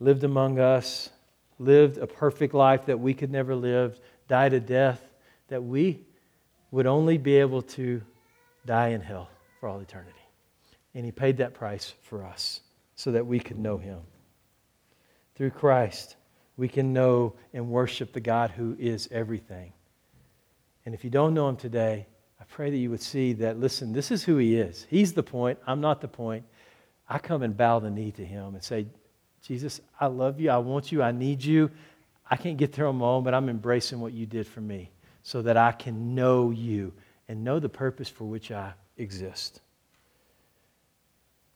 lived 0.00 0.24
among 0.24 0.58
us, 0.58 1.10
lived 1.58 1.98
a 1.98 2.06
perfect 2.06 2.54
life 2.54 2.86
that 2.86 2.98
we 2.98 3.12
could 3.14 3.30
never 3.30 3.54
live, 3.54 3.98
died 4.26 4.52
a 4.52 4.60
death 4.60 5.02
that 5.48 5.62
we 5.62 6.00
would 6.70 6.86
only 6.86 7.18
be 7.18 7.36
able 7.36 7.62
to 7.62 8.02
die 8.66 8.88
in 8.88 9.00
hell 9.00 9.28
for 9.58 9.68
all 9.68 9.80
eternity. 9.80 10.12
And 10.94 11.04
he 11.04 11.12
paid 11.12 11.38
that 11.38 11.54
price 11.54 11.94
for 12.02 12.24
us 12.24 12.60
so 12.96 13.12
that 13.12 13.26
we 13.26 13.40
could 13.40 13.58
know 13.58 13.78
him. 13.78 14.00
Through 15.34 15.50
Christ, 15.50 16.16
we 16.58 16.68
can 16.68 16.92
know 16.92 17.34
and 17.54 17.70
worship 17.70 18.12
the 18.12 18.20
God 18.20 18.50
who 18.50 18.76
is 18.78 19.08
everything. 19.10 19.72
And 20.84 20.94
if 20.94 21.04
you 21.04 21.10
don't 21.10 21.32
know 21.32 21.48
him 21.48 21.56
today, 21.56 22.06
I 22.40 22.44
pray 22.44 22.70
that 22.70 22.76
you 22.76 22.90
would 22.90 23.00
see 23.00 23.32
that, 23.34 23.58
listen, 23.58 23.92
this 23.92 24.10
is 24.10 24.24
who 24.24 24.36
he 24.36 24.56
is. 24.56 24.86
He's 24.90 25.12
the 25.12 25.22
point. 25.22 25.58
I'm 25.66 25.80
not 25.80 26.00
the 26.00 26.08
point. 26.08 26.44
I 27.08 27.18
come 27.18 27.42
and 27.42 27.56
bow 27.56 27.78
the 27.78 27.90
knee 27.90 28.10
to 28.12 28.24
him 28.24 28.54
and 28.54 28.62
say, 28.62 28.86
Jesus, 29.42 29.80
I 30.00 30.06
love 30.06 30.40
you. 30.40 30.50
I 30.50 30.58
want 30.58 30.90
you. 30.90 31.00
I 31.00 31.12
need 31.12 31.42
you. 31.42 31.70
I 32.28 32.36
can't 32.36 32.58
get 32.58 32.72
there 32.72 32.86
on 32.86 32.96
my 32.96 33.06
own, 33.06 33.24
but 33.24 33.34
I'm 33.34 33.48
embracing 33.48 34.00
what 34.00 34.12
you 34.12 34.26
did 34.26 34.46
for 34.46 34.60
me 34.60 34.90
so 35.22 35.42
that 35.42 35.56
I 35.56 35.72
can 35.72 36.14
know 36.14 36.50
you 36.50 36.92
and 37.28 37.44
know 37.44 37.60
the 37.60 37.68
purpose 37.68 38.08
for 38.08 38.24
which 38.24 38.50
I 38.50 38.72
exist. 38.96 39.60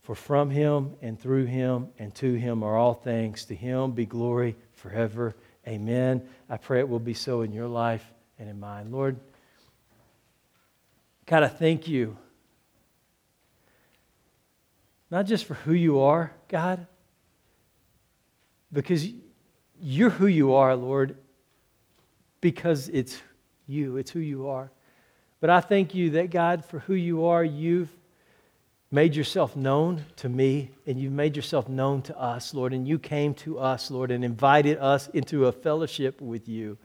For 0.02 0.14
from 0.14 0.50
him 0.50 0.94
and 1.00 1.18
through 1.18 1.46
him 1.46 1.88
and 1.98 2.14
to 2.16 2.34
him 2.34 2.62
are 2.62 2.76
all 2.76 2.94
things. 2.94 3.44
To 3.46 3.54
him 3.54 3.92
be 3.92 4.04
glory 4.04 4.56
forever. 4.82 5.34
Amen. 5.66 6.28
I 6.50 6.56
pray 6.56 6.80
it 6.80 6.88
will 6.88 6.98
be 6.98 7.14
so 7.14 7.42
in 7.42 7.52
your 7.52 7.68
life 7.68 8.04
and 8.38 8.48
in 8.48 8.58
mine. 8.58 8.90
Lord, 8.90 9.18
God, 11.24 11.44
I 11.44 11.48
thank 11.48 11.86
you. 11.86 12.16
Not 15.10 15.26
just 15.26 15.44
for 15.44 15.54
who 15.54 15.72
you 15.72 16.00
are, 16.00 16.32
God, 16.48 16.86
because 18.72 19.06
you're 19.80 20.10
who 20.10 20.26
you 20.26 20.54
are, 20.54 20.74
Lord, 20.74 21.16
because 22.40 22.88
it's 22.88 23.20
you, 23.68 23.98
it's 23.98 24.10
who 24.10 24.20
you 24.20 24.48
are. 24.48 24.70
But 25.40 25.50
I 25.50 25.60
thank 25.60 25.94
you 25.94 26.10
that, 26.10 26.30
God, 26.30 26.64
for 26.64 26.80
who 26.80 26.94
you 26.94 27.26
are, 27.26 27.44
you've 27.44 27.90
made 28.92 29.16
yourself 29.16 29.56
known 29.56 30.04
to 30.16 30.28
me 30.28 30.70
and 30.86 31.00
you've 31.00 31.12
made 31.12 31.34
yourself 31.34 31.68
known 31.68 32.02
to 32.02 32.18
us, 32.18 32.52
Lord. 32.52 32.74
And 32.74 32.86
you 32.86 32.98
came 32.98 33.34
to 33.36 33.58
us, 33.58 33.90
Lord, 33.90 34.10
and 34.10 34.22
invited 34.24 34.78
us 34.78 35.08
into 35.08 35.46
a 35.46 35.52
fellowship 35.52 36.20
with 36.20 36.48
you. 36.48 36.76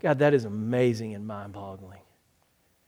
God, 0.00 0.18
that 0.18 0.34
is 0.34 0.44
amazing 0.44 1.14
and 1.14 1.26
mind 1.26 1.54
boggling. 1.54 2.00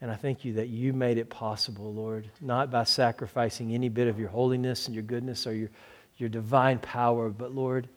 And 0.03 0.11
I 0.11 0.15
thank 0.15 0.45
you 0.45 0.55
that 0.55 0.69
you 0.69 0.93
made 0.93 1.17
it 1.17 1.31
possible, 1.31 1.93
Lord, 1.93 2.29
not 2.41 2.71
by 2.71 2.85
sacrificing 2.85 3.73
any 3.73 3.89
bit 3.89 4.09
of 4.09 4.19
your 4.19 4.29
holiness 4.29 4.87
and 4.87 4.95
your 4.95 5.05
goodness 5.05 5.47
or 5.47 5.55
your, 5.55 5.71
your 6.17 6.29
divine 6.29 6.81
power, 6.81 7.31
but, 7.31 7.55
Lord, 7.55 7.89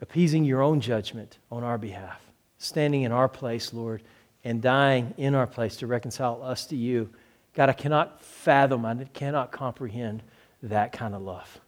appeasing 0.00 0.44
your 0.44 0.60
own 0.60 0.80
judgment 0.80 1.38
on 1.50 1.64
our 1.64 1.78
behalf, 1.78 2.20
standing 2.58 3.02
in 3.02 3.12
our 3.12 3.28
place, 3.28 3.72
Lord, 3.72 4.02
and 4.44 4.60
dying 4.60 5.14
in 5.16 5.34
our 5.34 5.46
place 5.46 5.76
to 5.76 5.86
reconcile 5.86 6.42
us 6.42 6.66
to 6.66 6.76
you. 6.76 7.08
God, 7.54 7.68
I 7.68 7.72
cannot 7.72 8.22
fathom, 8.22 8.84
I 8.84 9.04
cannot 9.12 9.52
comprehend 9.52 10.22
that 10.62 10.92
kind 10.92 11.14
of 11.14 11.22
love. 11.22 11.60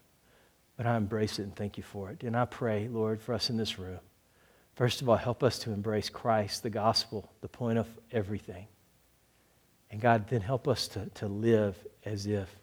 But 0.77 0.87
I 0.87 0.97
embrace 0.97 1.39
it 1.39 1.45
and 1.45 1.57
thank 1.57 1.77
you 1.77 1.83
for 1.83 2.11
it. 2.11 2.23
And 2.23 2.37
I 2.37 2.45
pray, 2.45 2.89
Lord, 2.89 3.23
for 3.23 3.33
us 3.33 3.49
in 3.49 3.57
this 3.57 3.79
room. 3.79 4.01
First 4.75 5.01
of 5.01 5.09
all, 5.09 5.17
help 5.17 5.43
us 5.43 5.59
to 5.61 5.73
embrace 5.73 6.11
Christ, 6.11 6.63
the 6.63 6.71
gospel, 6.71 7.31
the 7.41 7.49
point 7.49 7.79
of 7.79 7.89
everything. 8.13 8.67
And 9.91 10.01
God, 10.01 10.29
then 10.29 10.43
help 10.43 10.69
us 10.69 10.89
to, 10.89 11.07
to 11.15 11.29
live 11.29 11.77
as 12.05 12.27
if 12.27 12.55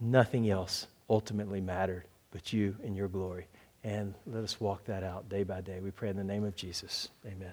nothing 0.00 0.50
else 0.50 0.86
ultimately 1.08 1.60
mattered 1.60 2.04
but 2.32 2.52
you 2.52 2.74
and 2.82 2.96
your 2.96 3.08
glory. 3.08 3.46
And 3.84 4.14
let 4.26 4.42
us 4.42 4.60
walk 4.60 4.84
that 4.86 5.04
out 5.04 5.28
day 5.28 5.44
by 5.44 5.60
day. 5.60 5.78
We 5.80 5.90
pray 5.90 6.08
in 6.08 6.16
the 6.16 6.24
name 6.24 6.44
of 6.44 6.56
Jesus. 6.56 7.08
Amen. 7.26 7.52